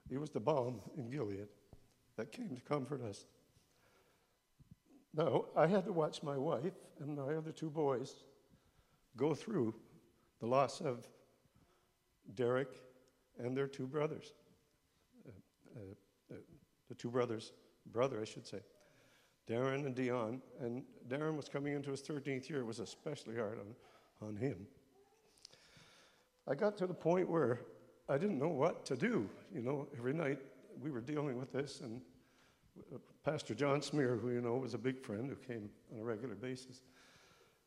he 0.09 0.17
was 0.17 0.31
the 0.31 0.41
balm 0.41 0.81
in 0.97 1.11
Gilead 1.11 1.49
that 2.17 2.31
came 2.31 2.55
to 2.55 2.63
comfort 2.63 3.03
us. 3.03 3.27
Now, 5.17 5.45
I 5.57 5.67
had 5.67 5.85
to 5.85 5.93
watch 5.93 6.23
my 6.23 6.37
wife 6.37 6.75
and 7.01 7.17
my 7.17 7.35
other 7.35 7.53
two 7.53 7.71
boys 7.71 8.25
go 9.17 9.35
through 9.35 9.75
the 10.41 10.47
loss 10.47 10.81
of 10.81 11.07
Derek 12.35 12.81
and 13.39 13.57
their 13.57 13.69
two 13.69 13.87
brothers. 13.87 14.33
Uh, 15.27 15.31
uh, 15.77 16.35
uh, 16.35 16.39
the 16.89 16.95
two 16.95 17.11
brothers, 17.11 17.53
brother, 17.93 18.21
I 18.21 18.25
should 18.25 18.47
say, 18.47 18.59
Darren 19.49 19.87
and 19.87 19.95
Dion. 19.95 20.41
And 20.61 20.83
Darren 21.09 21.37
was 21.37 21.49
coming 21.49 21.75
into 21.75 21.91
his 21.91 22.03
13th 22.03 22.49
year. 22.49 22.61
It 22.61 22.67
was 22.67 22.81
especially 22.81 23.37
hard 23.37 23.61
on, 23.61 24.29
on 24.29 24.37
him. 24.37 24.67
I 26.49 26.55
got 26.55 26.77
to 26.79 26.87
the 26.87 26.95
point 26.95 27.29
where 27.29 27.61
I 28.09 28.19
didn't 28.19 28.39
know 28.39 28.49
what 28.49 28.85
to 28.87 28.97
do. 28.97 29.29
You 29.55 29.63
know, 29.63 29.89
every 29.97 30.13
night 30.13 30.39
we 30.81 30.91
were 30.91 31.01
dealing 31.01 31.39
with 31.39 31.53
this, 31.53 31.81
and 31.81 32.01
Pastor 33.25 33.55
John 33.55 33.81
Smear, 33.81 34.17
who 34.17 34.31
you 34.31 34.41
know 34.41 34.57
was 34.57 34.75
a 34.75 34.79
big 34.79 35.01
friend 35.01 35.29
who 35.29 35.37
came 35.37 35.71
on 35.93 36.01
a 36.01 36.05
regular 36.05 36.35
basis. 36.35 36.83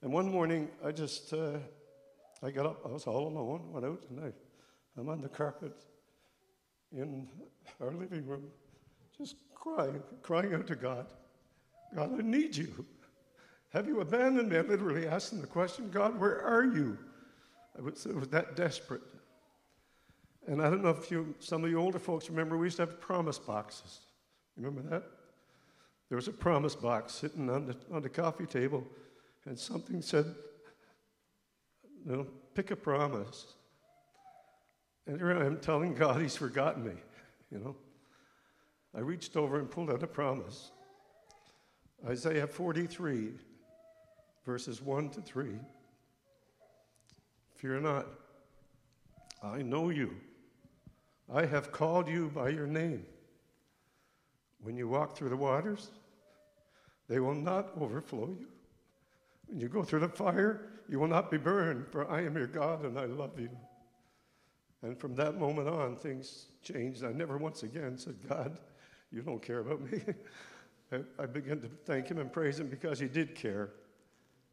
And 0.02 0.12
one 0.12 0.32
morning, 0.32 0.70
I 0.86 0.92
just, 0.92 1.34
uh, 1.34 1.58
I 2.44 2.52
got 2.52 2.66
up, 2.66 2.82
I 2.86 2.90
was 2.90 3.08
all 3.08 3.28
alone, 3.28 3.72
went 3.72 3.86
out, 3.86 4.04
and 4.10 4.20
I, 4.20 4.32
I'm 5.00 5.10
on 5.10 5.22
the 5.22 5.30
carpet 5.30 5.74
in 6.96 7.28
our 7.82 7.92
living 7.92 8.26
room, 8.26 8.44
just 9.18 9.36
crying, 9.56 10.02
crying 10.22 10.54
out 10.54 10.68
to 10.68 10.76
God, 10.76 11.08
God, 11.96 12.20
I 12.20 12.22
need 12.22 12.56
you. 12.56 12.86
Have 13.74 13.88
you 13.88 14.02
abandoned 14.02 14.50
me? 14.50 14.58
I 14.58 14.62
literally 14.62 15.08
asked 15.08 15.28
asking 15.28 15.42
the 15.42 15.48
question, 15.48 15.90
God, 15.90 16.20
where 16.20 16.42
are 16.42 16.64
you? 16.64 16.98
I 17.78 17.82
was, 17.82 18.06
it 18.06 18.16
was 18.16 18.28
that 18.30 18.56
desperate. 18.56 19.02
And 20.48 20.62
I 20.62 20.70
don't 20.70 20.84
know 20.84 20.90
if 20.90 21.12
you, 21.12 21.36
some 21.40 21.64
of 21.64 21.70
you 21.70 21.80
older 21.80 22.00
folks 22.00 22.30
remember, 22.30 22.58
we 22.58 22.68
used 22.68 22.78
to 22.78 22.84
have 22.84 23.02
promise 23.02 23.38
boxes. 23.38 24.07
Remember 24.58 24.82
that? 24.90 25.04
There 26.10 26.16
was 26.16 26.28
a 26.28 26.34
promise 26.34 26.76
box 26.76 27.14
sitting 27.14 27.50
on 27.50 27.68
the, 27.68 27.76
on 27.92 28.02
the 28.02 28.10
coffee 28.10 28.46
table, 28.46 28.86
and 29.46 29.58
something 29.58 30.02
said, 30.02 30.26
you 32.06 32.12
know, 32.12 32.28
pick 32.56 32.72
a 32.72 32.76
promise. 32.76 33.54
And 35.06 35.18
here 35.18 35.38
I 35.38 35.46
am 35.46 35.60
telling 35.60 35.94
God 35.94 36.22
he's 36.22 36.36
forgotten 36.36 36.86
me, 36.86 36.94
you 37.52 37.60
know. 37.60 37.76
I 38.96 39.02
reached 39.02 39.38
over 39.38 39.60
and 39.60 39.70
pulled 39.70 39.92
out 39.92 40.02
a 40.02 40.08
promise. 40.08 40.72
Isaiah 42.08 42.48
43, 42.48 43.32
verses 44.46 44.82
1 44.82 45.10
to 45.12 45.22
3. 45.22 45.52
Fear 47.56 47.82
not, 47.82 48.08
I 49.44 49.62
know 49.62 49.90
you. 49.90 50.16
I 51.34 51.46
have 51.46 51.72
called 51.72 52.08
you 52.08 52.32
by 52.34 52.50
your 52.50 52.68
name. 52.68 53.06
When 54.68 54.76
you 54.76 54.90
walk 54.90 55.16
through 55.16 55.30
the 55.30 55.38
waters, 55.38 55.92
they 57.08 57.22
will 57.22 57.34
not 57.34 57.70
overflow 57.80 58.36
you. 58.38 58.48
When 59.46 59.62
you 59.62 59.70
go 59.70 59.82
through 59.82 60.02
the 60.02 60.10
fire, 60.10 60.60
you 60.90 61.00
will 61.00 61.08
not 61.08 61.32
be 61.32 61.38
burned, 61.38 61.88
for 61.88 62.12
I 62.12 62.26
am 62.26 62.36
your 62.36 62.48
God 62.48 62.84
and 62.84 63.00
I 63.00 63.06
love 63.06 63.40
you. 63.40 63.50
And 64.82 65.00
from 65.00 65.16
that 65.16 65.40
moment 65.40 65.70
on, 65.70 65.96
things 65.96 66.48
changed. 66.62 67.06
I 67.06 67.14
never 67.14 67.38
once 67.38 67.64
again 67.64 67.98
said, 67.98 68.16
God, 68.28 68.60
you 69.10 69.22
don't 69.22 69.42
care 69.42 69.60
about 69.60 69.90
me. 69.90 70.02
I 71.18 71.26
began 71.28 71.62
to 71.62 71.70
thank 71.86 72.10
him 72.10 72.18
and 72.18 72.30
praise 72.30 72.60
him 72.60 72.68
because 72.68 73.00
he 73.00 73.08
did 73.08 73.36
care. 73.36 73.70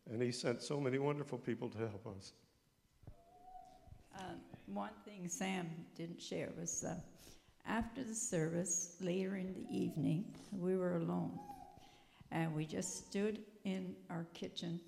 And 0.08 0.22
he 0.22 0.30
sent 0.30 0.62
so 0.62 0.78
many 0.78 1.00
wonderful 1.00 1.38
people 1.38 1.68
to 1.70 1.78
help 1.78 2.06
us. 2.16 2.34
Um, 4.16 4.36
one 4.66 4.94
thing 5.04 5.26
Sam 5.28 5.68
didn't 5.96 6.22
share 6.22 6.50
was 6.56 6.84
uh, 6.84 6.94
after 7.66 8.04
the 8.04 8.14
service, 8.14 8.96
later 9.00 9.36
in 9.36 9.54
the 9.54 9.76
evening, 9.76 10.24
we 10.52 10.76
were 10.76 10.96
alone. 10.96 11.38
And 12.30 12.54
we 12.54 12.66
just 12.66 13.06
stood 13.06 13.40
in 13.64 13.94
our 14.10 14.26
kitchen 14.34 14.80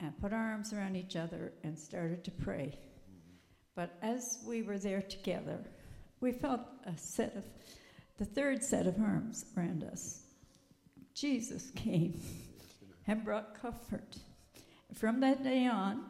and 0.00 0.18
put 0.18 0.32
our 0.32 0.52
arms 0.52 0.72
around 0.72 0.96
each 0.96 1.16
other 1.16 1.52
and 1.62 1.78
started 1.78 2.24
to 2.24 2.30
pray. 2.30 2.76
But 3.74 3.96
as 4.02 4.38
we 4.46 4.62
were 4.62 4.78
there 4.78 5.02
together, 5.02 5.58
we 6.20 6.32
felt 6.32 6.60
a 6.86 6.96
set 6.96 7.36
of, 7.36 7.44
the 8.18 8.24
third 8.24 8.62
set 8.62 8.86
of 8.86 9.00
arms 9.00 9.44
around 9.56 9.84
us. 9.84 10.22
Jesus 11.14 11.70
came 11.74 12.20
and 13.06 13.24
brought 13.24 13.60
comfort. 13.60 14.16
From 14.94 15.20
that 15.20 15.42
day 15.42 15.66
on, 15.66 16.04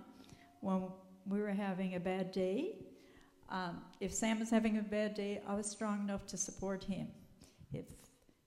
when 0.60 0.88
we 1.26 1.40
were 1.40 1.52
having 1.52 1.94
a 1.94 2.00
bad 2.00 2.32
day, 2.32 2.76
um, 3.52 3.82
if 4.00 4.14
Sam 4.14 4.40
was 4.40 4.48
having 4.48 4.78
a 4.78 4.82
bad 4.82 5.14
day, 5.14 5.42
I 5.46 5.54
was 5.54 5.70
strong 5.70 6.00
enough 6.00 6.26
to 6.28 6.38
support 6.38 6.82
him. 6.82 7.08
If 7.74 7.84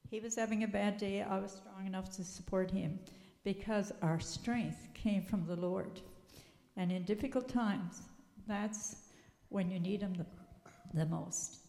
he 0.10 0.20
was 0.20 0.36
having 0.36 0.64
a 0.64 0.68
bad 0.68 0.98
day, 0.98 1.22
I 1.22 1.38
was 1.38 1.52
strong 1.52 1.86
enough 1.86 2.10
to 2.16 2.24
support 2.24 2.72
him 2.72 3.00
because 3.44 3.94
our 4.02 4.20
strength 4.20 4.88
came 4.96 5.24
from 5.24 5.46
the 5.46 5.56
Lord. 5.56 6.02
And 6.76 6.92
in 6.92 7.04
difficult 7.04 7.48
times, 7.48 8.02
that's 8.48 8.96
when 9.50 9.70
you 9.70 9.80
need 9.80 10.02
him 10.02 10.16
the, 10.16 10.26
the 10.96 11.06
most. 11.06 11.60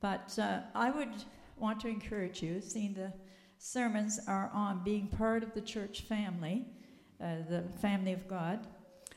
But 0.00 0.36
uh, 0.36 0.62
I 0.74 0.90
would 0.90 1.14
want 1.56 1.78
to 1.80 1.88
encourage 1.88 2.42
you, 2.42 2.60
seeing 2.60 2.94
the 2.94 3.12
sermons 3.58 4.18
are 4.26 4.50
on 4.52 4.82
being 4.82 5.06
part 5.06 5.44
of 5.44 5.54
the 5.54 5.60
church 5.60 6.00
family, 6.02 6.66
uh, 7.22 7.36
the 7.48 7.62
family 7.80 8.12
of 8.12 8.26
God. 8.26 8.66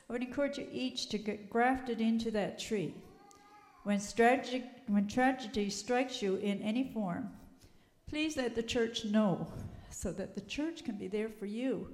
I 0.08 0.12
would 0.12 0.22
encourage 0.22 0.56
you 0.56 0.68
each 0.70 1.08
to 1.08 1.18
get 1.18 1.50
grafted 1.50 2.00
into 2.00 2.30
that 2.30 2.60
tree 2.60 2.94
When, 3.84 4.00
strategy, 4.00 4.64
when 4.86 5.08
tragedy 5.08 5.70
strikes 5.70 6.20
you 6.20 6.36
in 6.36 6.60
any 6.62 6.92
form, 6.92 7.30
please 8.08 8.36
let 8.36 8.54
the 8.54 8.62
church 8.62 9.04
know 9.04 9.46
so 9.90 10.12
that 10.12 10.34
the 10.34 10.40
church 10.42 10.84
can 10.84 10.96
be 10.96 11.08
there 11.08 11.28
for 11.28 11.46
you. 11.46 11.88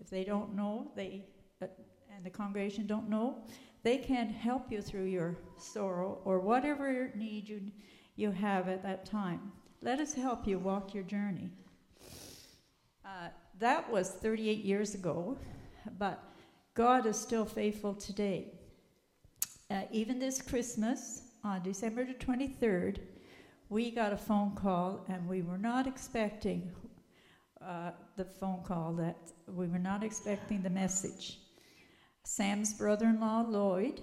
If 0.00 0.10
they 0.10 0.24
don't 0.24 0.54
know, 0.54 0.90
they 0.96 1.26
uh, 1.60 1.66
and 2.14 2.24
the 2.24 2.30
congregation 2.30 2.86
don't 2.86 3.08
know, 3.08 3.44
they 3.82 3.98
can 3.98 4.28
help 4.28 4.70
you 4.70 4.80
through 4.80 5.04
your 5.04 5.36
sorrow 5.58 6.20
or 6.24 6.40
whatever 6.40 7.10
need 7.16 7.48
you, 7.48 7.60
you 8.16 8.30
have 8.30 8.68
at 8.68 8.82
that 8.82 9.04
time. 9.04 9.52
Let 9.80 9.98
us 9.98 10.14
help 10.14 10.46
you 10.46 10.58
walk 10.58 10.94
your 10.94 11.02
journey. 11.02 11.50
Uh, 13.04 13.28
that 13.58 13.90
was 13.90 14.10
38 14.10 14.64
years 14.64 14.94
ago, 14.94 15.36
but 15.98 16.22
God 16.74 17.06
is 17.06 17.18
still 17.18 17.44
faithful 17.44 17.94
today. 17.94 18.52
Uh, 19.72 19.84
even 19.90 20.18
this 20.18 20.42
Christmas, 20.42 21.22
on 21.44 21.62
December 21.62 22.04
the 22.04 22.12
23rd, 22.12 22.98
we 23.70 23.90
got 23.90 24.12
a 24.12 24.16
phone 24.18 24.54
call, 24.54 25.02
and 25.08 25.26
we 25.26 25.40
were 25.40 25.56
not 25.56 25.86
expecting 25.86 26.70
uh, 27.66 27.92
the 28.18 28.24
phone 28.24 28.62
call 28.66 28.92
that 28.92 29.16
we 29.48 29.66
were 29.66 29.78
not 29.78 30.04
expecting 30.04 30.62
the 30.62 30.68
message. 30.68 31.38
Sam's 32.22 32.74
brother 32.74 33.06
in 33.06 33.18
law, 33.18 33.46
Lloyd, 33.48 34.02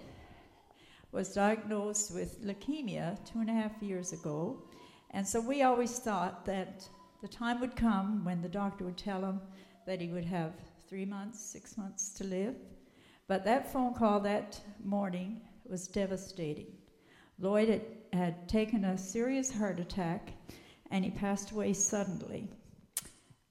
was 1.11 1.35
diagnosed 1.35 2.15
with 2.15 2.43
leukemia 2.43 3.23
two 3.31 3.37
and 3.37 3.49
a 3.51 3.53
half 3.53 3.79
years 3.79 4.11
ago. 4.11 4.63
And 5.11 5.27
so 5.27 5.39
we 5.39 5.61
always 5.61 5.99
thought 5.99 6.47
that 6.47 6.89
the 7.21 7.27
time 7.27 7.59
would 7.59 7.75
come 7.75 8.25
when 8.25 8.41
the 8.41 8.49
doctor 8.49 8.85
would 8.85 8.97
tell 8.97 9.23
him 9.23 9.39
that 9.85 10.01
he 10.01 10.07
would 10.07 10.25
have 10.25 10.53
three 10.87 11.05
months, 11.05 11.39
six 11.39 11.77
months 11.77 12.09
to 12.13 12.23
live. 12.23 12.55
But 13.27 13.45
that 13.45 13.71
phone 13.71 13.93
call 13.93 14.19
that 14.21 14.59
morning 14.83 15.41
was 15.69 15.87
devastating. 15.87 16.67
Lloyd 17.39 17.69
had, 17.69 17.81
had 18.13 18.49
taken 18.49 18.85
a 18.85 18.97
serious 18.97 19.51
heart 19.51 19.79
attack 19.79 20.33
and 20.91 21.05
he 21.05 21.11
passed 21.11 21.51
away 21.51 21.73
suddenly. 21.73 22.49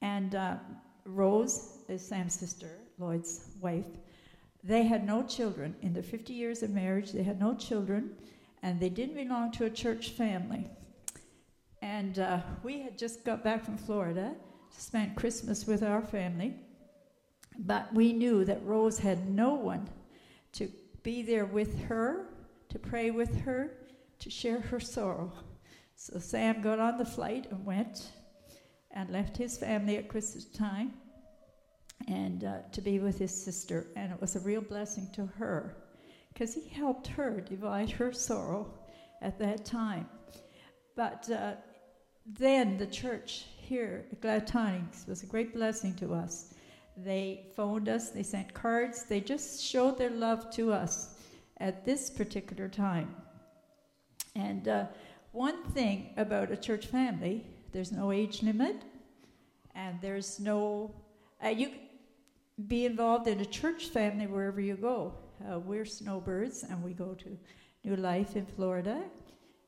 And 0.02 0.34
uh, 0.34 0.56
Rose 1.04 1.78
is 1.88 2.06
Sam's 2.06 2.34
sister, 2.34 2.78
Lloyd's 2.98 3.46
wife. 3.60 3.86
They 4.62 4.82
had 4.82 5.06
no 5.06 5.22
children. 5.22 5.74
In 5.82 5.92
their 5.92 6.02
50 6.02 6.32
years 6.32 6.62
of 6.62 6.70
marriage, 6.70 7.12
they 7.12 7.22
had 7.22 7.40
no 7.40 7.54
children, 7.54 8.16
and 8.62 8.78
they 8.78 8.88
didn't 8.88 9.14
belong 9.14 9.52
to 9.52 9.64
a 9.64 9.70
church 9.70 10.10
family. 10.10 10.68
And 11.80 12.18
uh, 12.18 12.40
we 12.62 12.80
had 12.80 12.98
just 12.98 13.24
got 13.24 13.44
back 13.44 13.64
from 13.64 13.78
Florida 13.78 14.34
to 14.74 14.80
spend 14.80 15.16
Christmas 15.16 15.66
with 15.66 15.82
our 15.82 16.02
family, 16.02 16.54
but 17.60 17.92
we 17.94 18.12
knew 18.12 18.44
that 18.44 18.64
Rose 18.64 18.98
had 18.98 19.30
no 19.30 19.54
one 19.54 19.88
to 20.52 20.68
be 21.02 21.22
there 21.22 21.46
with 21.46 21.80
her, 21.84 22.26
to 22.68 22.78
pray 22.78 23.10
with 23.10 23.40
her, 23.40 23.72
to 24.20 24.30
share 24.30 24.60
her 24.60 24.80
sorrow. 24.80 25.32
So 25.94 26.18
Sam 26.18 26.60
got 26.60 26.78
on 26.78 26.98
the 26.98 27.04
flight 27.04 27.46
and 27.50 27.64
went 27.64 28.12
and 28.90 29.10
left 29.10 29.36
his 29.36 29.58
family 29.58 29.96
at 29.96 30.08
Christmas 30.08 30.44
time 30.44 30.94
and 32.06 32.44
uh, 32.44 32.58
to 32.72 32.80
be 32.80 32.98
with 32.98 33.18
his 33.18 33.34
sister. 33.34 33.86
And 33.96 34.12
it 34.12 34.20
was 34.20 34.36
a 34.36 34.40
real 34.40 34.60
blessing 34.60 35.08
to 35.14 35.26
her 35.26 35.76
because 36.32 36.54
he 36.54 36.68
helped 36.68 37.06
her 37.08 37.40
divide 37.40 37.90
her 37.90 38.12
sorrow 38.12 38.72
at 39.22 39.38
that 39.38 39.64
time. 39.64 40.08
But 40.94 41.30
uh, 41.30 41.54
then 42.26 42.76
the 42.78 42.86
church 42.86 43.46
here 43.58 44.06
at 44.12 44.20
Glad 44.20 44.46
Tidings 44.46 45.04
was 45.08 45.22
a 45.22 45.26
great 45.26 45.54
blessing 45.54 45.94
to 45.96 46.14
us. 46.14 46.54
They 47.04 47.46
phoned 47.54 47.88
us, 47.88 48.10
they 48.10 48.24
sent 48.24 48.52
cards, 48.54 49.04
they 49.04 49.20
just 49.20 49.62
showed 49.62 49.98
their 49.98 50.10
love 50.10 50.50
to 50.52 50.72
us 50.72 51.14
at 51.58 51.84
this 51.84 52.10
particular 52.10 52.68
time. 52.68 53.14
And 54.34 54.66
uh, 54.66 54.86
one 55.32 55.62
thing 55.72 56.10
about 56.16 56.50
a 56.50 56.56
church 56.56 56.86
family, 56.86 57.46
there's 57.72 57.92
no 57.92 58.10
age 58.10 58.42
limit, 58.42 58.82
and 59.74 60.00
there's 60.00 60.40
no. 60.40 60.92
Uh, 61.44 61.48
you 61.48 61.70
be 62.66 62.84
involved 62.86 63.28
in 63.28 63.38
a 63.40 63.44
church 63.44 63.86
family 63.86 64.26
wherever 64.26 64.60
you 64.60 64.74
go. 64.74 65.14
Uh, 65.48 65.60
we're 65.60 65.84
snowbirds, 65.84 66.64
and 66.64 66.82
we 66.82 66.92
go 66.92 67.14
to 67.14 67.38
New 67.84 67.94
Life 67.94 68.34
in 68.34 68.44
Florida. 68.44 69.04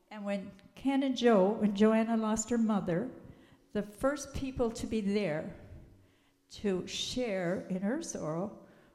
And 0.09 0.25
when 0.25 0.51
Ken 0.75 1.03
and 1.03 1.15
Joe, 1.15 1.55
when 1.59 1.73
Joanna 1.73 2.17
lost 2.17 2.49
her 2.49 2.57
mother, 2.57 3.07
the 3.71 3.83
first 3.83 4.33
people 4.33 4.69
to 4.71 4.85
be 4.85 4.99
there 4.99 5.53
to 6.51 6.85
share 6.85 7.65
in 7.69 7.81
her 7.81 8.01
sorrow 8.01 8.51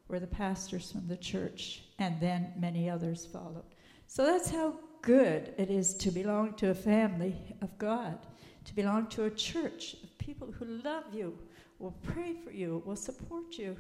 were 0.09 0.21
the 0.21 0.27
pastors 0.27 0.93
from 0.93 1.07
the 1.09 1.17
church, 1.17 1.83
and 1.99 2.21
then 2.21 2.53
many 2.57 2.89
others 2.89 3.27
followed. 3.27 3.65
So 4.07 4.25
that's 4.25 4.51
how 4.51 4.75
good 5.03 5.55
it 5.59 5.71
is 5.71 5.95
to 5.95 6.11
belong 6.11 6.55
to 6.55 6.71
a 6.71 6.75
family 6.75 7.35
of 7.63 7.77
God, 7.79 8.19
to 8.65 8.75
belong 8.75 9.07
to 9.09 9.25
a 9.25 9.31
church 9.31 9.95
of 10.03 10.19
people 10.19 10.53
who 10.53 10.65
love 10.65 11.05
you, 11.13 11.37
will 11.79 11.97
pray 12.03 12.35
for 12.35 12.51
you, 12.51 12.83
will 12.87 12.97
support 12.97 13.59
you. 13.59 13.77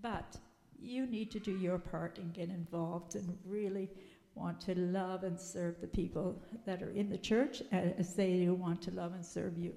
But 0.00 0.36
you 0.80 1.06
need 1.06 1.30
to 1.32 1.40
do 1.40 1.56
your 1.56 1.78
part 1.78 2.18
and 2.18 2.32
get 2.32 2.48
involved 2.48 3.14
and 3.16 3.36
really 3.44 3.90
want 4.34 4.60
to 4.60 4.74
love 4.78 5.24
and 5.24 5.38
serve 5.38 5.80
the 5.80 5.88
people 5.88 6.40
that 6.64 6.82
are 6.82 6.90
in 6.90 7.10
the 7.10 7.18
church 7.18 7.62
as 7.72 8.14
they 8.14 8.48
want 8.48 8.80
to 8.82 8.92
love 8.92 9.12
and 9.12 9.24
serve 9.24 9.58
you. 9.58 9.72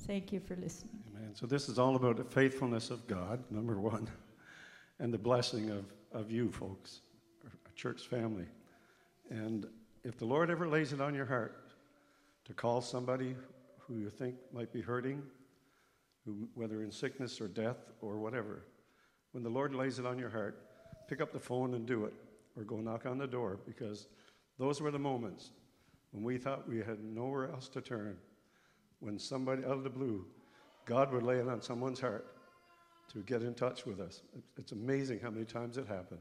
Thank 0.00 0.32
you 0.32 0.40
for 0.40 0.56
listening. 0.56 1.09
Amen. 1.20 1.34
So, 1.34 1.46
this 1.46 1.68
is 1.68 1.78
all 1.78 1.96
about 1.96 2.16
the 2.16 2.24
faithfulness 2.24 2.88
of 2.88 3.06
God, 3.06 3.44
number 3.50 3.78
one, 3.78 4.08
and 4.98 5.12
the 5.12 5.18
blessing 5.18 5.68
of, 5.68 5.84
of 6.12 6.30
you 6.30 6.50
folks, 6.50 7.00
a 7.44 7.72
church 7.74 8.06
family. 8.06 8.46
And 9.28 9.66
if 10.02 10.16
the 10.16 10.24
Lord 10.24 10.50
ever 10.50 10.66
lays 10.66 10.94
it 10.94 11.00
on 11.00 11.14
your 11.14 11.26
heart 11.26 11.72
to 12.46 12.54
call 12.54 12.80
somebody 12.80 13.36
who 13.78 13.96
you 13.96 14.08
think 14.08 14.36
might 14.50 14.72
be 14.72 14.80
hurting, 14.80 15.22
who, 16.24 16.48
whether 16.54 16.82
in 16.82 16.90
sickness 16.90 17.38
or 17.38 17.48
death 17.48 17.90
or 18.00 18.16
whatever, 18.18 18.64
when 19.32 19.42
the 19.42 19.50
Lord 19.50 19.74
lays 19.74 19.98
it 19.98 20.06
on 20.06 20.18
your 20.18 20.30
heart, 20.30 20.62
pick 21.06 21.20
up 21.20 21.32
the 21.32 21.40
phone 21.40 21.74
and 21.74 21.84
do 21.84 22.06
it, 22.06 22.14
or 22.56 22.64
go 22.64 22.76
knock 22.78 23.04
on 23.04 23.18
the 23.18 23.26
door, 23.26 23.58
because 23.66 24.06
those 24.58 24.80
were 24.80 24.90
the 24.90 24.98
moments 24.98 25.50
when 26.12 26.24
we 26.24 26.38
thought 26.38 26.66
we 26.66 26.78
had 26.78 27.04
nowhere 27.04 27.50
else 27.50 27.68
to 27.68 27.82
turn. 27.82 28.16
When 29.00 29.18
somebody 29.18 29.64
out 29.64 29.72
of 29.72 29.84
the 29.84 29.90
blue, 29.90 30.24
God 30.84 31.12
would 31.12 31.22
lay 31.22 31.36
it 31.36 31.48
on 31.48 31.60
someone's 31.62 32.00
heart 32.00 32.26
to 33.12 33.18
get 33.20 33.42
in 33.42 33.54
touch 33.54 33.86
with 33.86 34.00
us. 34.00 34.22
It's 34.56 34.72
amazing 34.72 35.20
how 35.20 35.30
many 35.30 35.44
times 35.44 35.76
it 35.76 35.86
happened. 35.86 36.20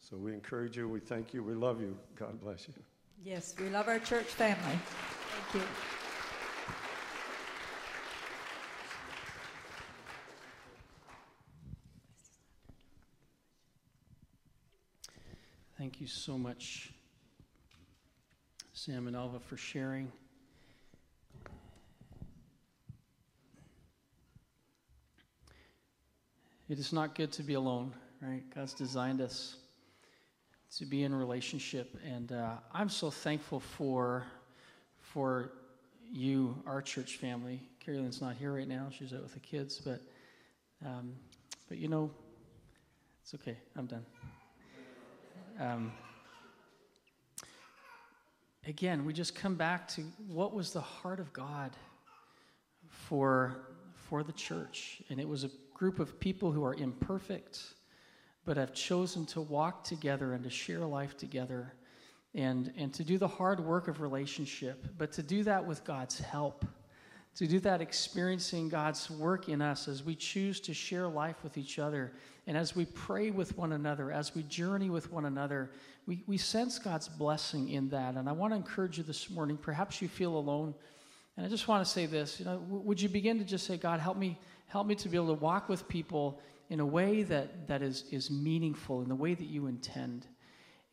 So 0.00 0.16
we 0.16 0.32
encourage 0.32 0.76
you, 0.76 0.88
we 0.88 1.00
thank 1.00 1.32
you, 1.32 1.42
we 1.42 1.54
love 1.54 1.80
you. 1.80 1.96
God 2.16 2.40
bless 2.40 2.66
you. 2.68 2.74
Yes, 3.24 3.54
we 3.58 3.68
love 3.68 3.88
our 3.88 4.00
church 4.00 4.26
family. 4.26 4.78
Thank 5.52 5.62
you. 5.62 5.68
Thank 15.78 16.00
you 16.00 16.06
so 16.06 16.38
much, 16.38 16.92
Sam 18.72 19.08
and 19.08 19.16
Alva, 19.16 19.40
for 19.40 19.56
sharing. 19.56 20.12
It 26.68 26.78
is 26.78 26.92
not 26.92 27.14
good 27.14 27.32
to 27.32 27.42
be 27.42 27.54
alone, 27.54 27.92
right? 28.20 28.42
God's 28.54 28.74
designed 28.74 29.20
us 29.20 29.56
to 30.78 30.86
be 30.86 31.02
in 31.02 31.14
relationship, 31.14 31.96
and 32.04 32.32
uh, 32.32 32.54
I'm 32.72 32.88
so 32.88 33.10
thankful 33.10 33.60
for 33.60 34.24
for 35.00 35.52
you, 36.10 36.62
our 36.66 36.80
church 36.80 37.16
family. 37.16 37.60
Carolyn's 37.80 38.20
not 38.20 38.36
here 38.36 38.54
right 38.54 38.68
now; 38.68 38.88
she's 38.90 39.12
out 39.12 39.22
with 39.22 39.34
the 39.34 39.40
kids, 39.40 39.80
but 39.84 40.00
um, 40.84 41.14
but 41.68 41.78
you 41.78 41.88
know, 41.88 42.10
it's 43.22 43.34
okay. 43.34 43.56
I'm 43.76 43.86
done. 43.86 44.06
Um, 45.60 45.92
again, 48.66 49.04
we 49.04 49.12
just 49.12 49.34
come 49.34 49.54
back 49.54 49.88
to 49.88 50.02
what 50.28 50.54
was 50.54 50.72
the 50.72 50.80
heart 50.80 51.20
of 51.20 51.32
God 51.32 51.76
for, 52.88 53.56
for 53.94 54.22
the 54.22 54.32
church. 54.32 55.02
And 55.10 55.20
it 55.20 55.28
was 55.28 55.44
a 55.44 55.50
group 55.82 55.98
of 55.98 56.20
people 56.20 56.52
who 56.52 56.62
are 56.62 56.74
imperfect, 56.74 57.74
but 58.44 58.56
have 58.56 58.72
chosen 58.72 59.26
to 59.26 59.40
walk 59.40 59.82
together 59.82 60.32
and 60.32 60.44
to 60.44 60.48
share 60.48 60.86
life 60.86 61.16
together 61.16 61.72
and, 62.36 62.72
and 62.76 62.94
to 62.94 63.02
do 63.02 63.18
the 63.18 63.26
hard 63.26 63.58
work 63.58 63.88
of 63.88 64.00
relationship, 64.00 64.86
but 64.96 65.10
to 65.10 65.24
do 65.24 65.42
that 65.42 65.66
with 65.66 65.82
God's 65.82 66.20
help. 66.20 66.64
To 67.34 67.48
do 67.48 67.58
that, 67.60 67.80
experiencing 67.80 68.68
God's 68.68 69.10
work 69.10 69.48
in 69.48 69.60
us 69.60 69.88
as 69.88 70.04
we 70.04 70.14
choose 70.14 70.60
to 70.60 70.72
share 70.72 71.08
life 71.08 71.42
with 71.42 71.58
each 71.58 71.80
other 71.80 72.12
and 72.46 72.56
as 72.56 72.76
we 72.76 72.84
pray 72.84 73.32
with 73.32 73.58
one 73.58 73.72
another, 73.72 74.12
as 74.12 74.36
we 74.36 74.44
journey 74.44 74.88
with 74.88 75.10
one 75.10 75.24
another, 75.24 75.72
we, 76.06 76.22
we 76.28 76.36
sense 76.36 76.78
God's 76.78 77.08
blessing 77.08 77.70
in 77.70 77.88
that. 77.88 78.14
And 78.14 78.28
I 78.28 78.32
want 78.32 78.52
to 78.52 78.56
encourage 78.56 78.98
you 78.98 79.02
this 79.02 79.28
morning. 79.30 79.56
Perhaps 79.56 80.00
you 80.00 80.06
feel 80.06 80.36
alone. 80.36 80.74
And 81.36 81.44
I 81.44 81.48
just 81.48 81.66
want 81.66 81.84
to 81.84 81.90
say 81.90 82.06
this, 82.06 82.38
you 82.38 82.44
know, 82.44 82.58
would 82.68 83.00
you 83.00 83.08
begin 83.08 83.38
to 83.38 83.44
just 83.44 83.66
say, 83.66 83.76
God, 83.76 84.00
help 84.00 84.18
me, 84.18 84.38
help 84.72 84.86
me 84.86 84.94
to 84.94 85.08
be 85.10 85.18
able 85.18 85.26
to 85.26 85.34
walk 85.34 85.68
with 85.68 85.86
people 85.86 86.40
in 86.70 86.80
a 86.80 86.86
way 86.86 87.22
that, 87.24 87.68
that 87.68 87.82
is, 87.82 88.04
is 88.10 88.30
meaningful, 88.30 89.02
in 89.02 89.08
the 89.10 89.14
way 89.14 89.34
that 89.34 89.44
you 89.44 89.66
intend. 89.66 90.26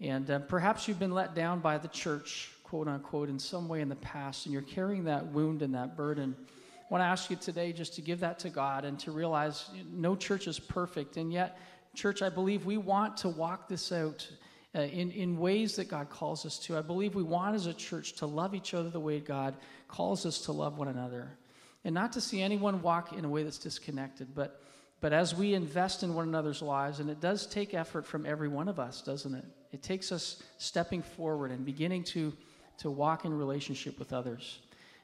And 0.02 0.30
uh, 0.30 0.40
perhaps 0.40 0.86
you've 0.86 1.00
been 1.00 1.14
let 1.14 1.34
down 1.34 1.62
by 1.62 1.78
the 1.78 1.88
church, 1.88 2.52
quote 2.64 2.90
unquote, 2.90 3.30
in 3.30 3.40
some 3.40 3.70
way 3.70 3.80
in 3.80 3.88
the 3.88 3.96
past, 3.96 4.46
and 4.46 4.52
you're 4.52 4.64
carrying 4.64 5.06
that 5.06 5.26
wound 5.28 5.62
and 5.62 5.74
that 5.76 5.96
burden. 5.96 6.36
I 6.42 6.86
want 6.90 7.02
to 7.04 7.06
ask 7.06 7.30
you 7.30 7.38
today 7.38 7.72
just 7.72 7.96
to 7.96 8.02
give 8.02 8.20
that 8.20 8.38
to 8.40 8.50
God 8.50 8.84
and 8.84 9.00
to 9.00 9.12
realize 9.12 9.70
no 9.90 10.14
church 10.14 10.48
is 10.48 10.60
perfect. 10.60 11.16
And 11.16 11.32
yet, 11.32 11.58
church, 11.96 12.22
I 12.22 12.28
believe 12.28 12.66
we 12.66 12.76
want 12.76 13.16
to 13.18 13.30
walk 13.30 13.70
this 13.70 13.94
out 13.94 14.30
uh, 14.76 14.82
in, 14.82 15.10
in 15.12 15.38
ways 15.38 15.78
that 15.78 15.88
God 15.88 16.10
calls 16.10 16.46
us 16.46 16.60
to. 16.60 16.78
I 16.78 16.82
believe 16.82 17.16
we 17.16 17.24
want 17.24 17.56
as 17.56 17.66
a 17.66 17.74
church 17.74 18.12
to 18.18 18.26
love 18.26 18.54
each 18.54 18.74
other 18.74 18.90
the 18.90 19.00
way 19.00 19.22
God 19.22 19.56
calls 19.88 20.26
us 20.26 20.42
to 20.42 20.52
love 20.52 20.78
one 20.78 20.90
another. 20.90 21.39
And 21.86 21.96
not 21.96 22.14
to 22.14 22.22
see 22.22 22.42
anyone 22.42 22.82
walk 22.82 23.14
in 23.14 23.26
a 23.26 23.30
way 23.30 23.44
that's 23.44 23.58
disconnected, 23.58 24.36
but, 24.36 24.62
but 25.02 25.14
as 25.14 25.34
we 25.34 25.54
invest 25.54 26.04
in 26.04 26.14
one 26.14 26.28
another's 26.28 26.62
lives, 26.62 27.00
and 27.00 27.10
it 27.10 27.22
does 27.22 27.48
take 27.48 27.74
effort 27.74 28.06
from 28.06 28.26
every 28.26 28.48
one 28.50 28.68
of 28.68 28.80
us, 28.80 29.02
doesn't 29.02 29.34
it? 29.34 29.46
It 29.72 29.82
takes 29.84 30.12
us 30.12 30.42
stepping 30.58 31.02
forward 31.02 31.52
and 31.52 31.66
beginning 31.66 32.04
to, 32.06 32.34
to 32.80 32.92
walk 32.92 33.24
in 33.26 33.34
relationship 33.34 33.98
with 33.98 34.12
others. 34.12 34.60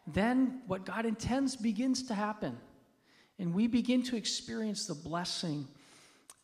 Then 0.07 0.61
what 0.67 0.85
God 0.85 1.05
intends 1.05 1.55
begins 1.55 2.03
to 2.03 2.13
happen. 2.13 2.57
And 3.39 3.53
we 3.53 3.67
begin 3.67 4.03
to 4.03 4.15
experience 4.15 4.85
the 4.85 4.93
blessing 4.93 5.67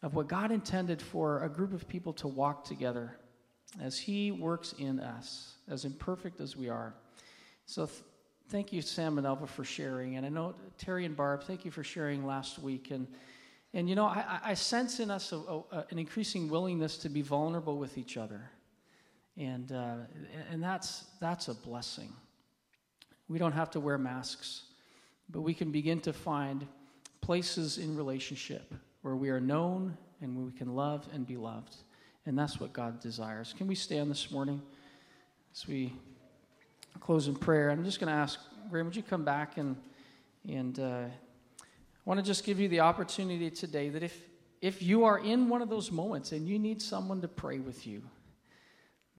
of 0.03 0.15
what 0.15 0.27
God 0.27 0.51
intended 0.51 1.01
for 1.01 1.43
a 1.43 1.49
group 1.49 1.73
of 1.73 1.87
people 1.87 2.13
to 2.13 2.27
walk 2.27 2.65
together 2.65 3.17
as 3.81 3.97
He 3.97 4.31
works 4.31 4.73
in 4.77 4.99
us, 4.99 5.55
as 5.69 5.85
imperfect 5.85 6.41
as 6.41 6.57
we 6.57 6.69
are. 6.69 6.93
So, 7.65 7.85
th- 7.85 7.99
thank 8.51 8.73
you, 8.73 8.81
Sam 8.81 9.17
and 9.17 9.25
Alva, 9.25 9.47
for 9.47 9.63
sharing. 9.63 10.17
And 10.17 10.25
I 10.25 10.29
know 10.29 10.53
Terry 10.77 11.05
and 11.05 11.15
Barb, 11.15 11.43
thank 11.43 11.63
you 11.63 11.71
for 11.71 11.85
sharing 11.85 12.25
last 12.25 12.59
week. 12.59 12.91
And, 12.91 13.07
and 13.73 13.87
you 13.87 13.95
know, 13.95 14.05
I, 14.05 14.39
I 14.43 14.53
sense 14.55 14.99
in 14.99 15.09
us 15.09 15.31
a, 15.31 15.37
a, 15.37 15.85
an 15.89 15.97
increasing 15.97 16.49
willingness 16.49 16.97
to 16.97 17.09
be 17.09 17.21
vulnerable 17.21 17.77
with 17.77 17.97
each 17.97 18.17
other. 18.17 18.41
And, 19.37 19.71
uh, 19.71 19.95
and 20.51 20.61
that's, 20.61 21.05
that's 21.21 21.47
a 21.47 21.53
blessing. 21.53 22.11
We 23.29 23.39
don't 23.39 23.53
have 23.53 23.71
to 23.71 23.79
wear 23.79 23.97
masks, 23.97 24.63
but 25.29 25.41
we 25.41 25.53
can 25.53 25.71
begin 25.71 26.01
to 26.01 26.11
find 26.11 26.67
places 27.21 27.77
in 27.77 27.95
relationship 27.95 28.73
where 29.01 29.15
we 29.15 29.29
are 29.29 29.39
known 29.39 29.97
and 30.19 30.35
where 30.35 30.45
we 30.45 30.51
can 30.51 30.75
love 30.75 31.07
and 31.13 31.25
be 31.25 31.37
loved. 31.37 31.77
And 32.25 32.37
that's 32.37 32.59
what 32.59 32.73
God 32.73 32.99
desires. 32.99 33.55
Can 33.57 33.67
we 33.67 33.75
stand 33.75 34.11
this 34.11 34.29
morning 34.29 34.61
as 35.53 35.65
we 35.69 35.93
close 36.99 37.27
in 37.27 37.35
prayer? 37.35 37.69
I'm 37.69 37.83
just 37.83 37.99
going 37.99 38.11
to 38.11 38.17
ask, 38.17 38.39
Graham, 38.69 38.85
would 38.85 38.95
you 38.95 39.03
come 39.03 39.23
back 39.23 39.57
and, 39.57 39.75
and 40.47 40.79
uh, 40.79 41.05
I 41.61 41.65
want 42.05 42.19
to 42.19 42.25
just 42.25 42.43
give 42.43 42.59
you 42.59 42.67
the 42.67 42.81
opportunity 42.81 43.49
today 43.49 43.89
that 43.89 44.03
if, 44.03 44.19
if 44.61 44.81
you 44.81 45.05
are 45.05 45.19
in 45.19 45.49
one 45.49 45.61
of 45.61 45.69
those 45.69 45.91
moments 45.91 46.31
and 46.31 46.47
you 46.47 46.59
need 46.59 46.81
someone 46.81 47.21
to 47.21 47.27
pray 47.27 47.59
with 47.59 47.85
you, 47.85 48.01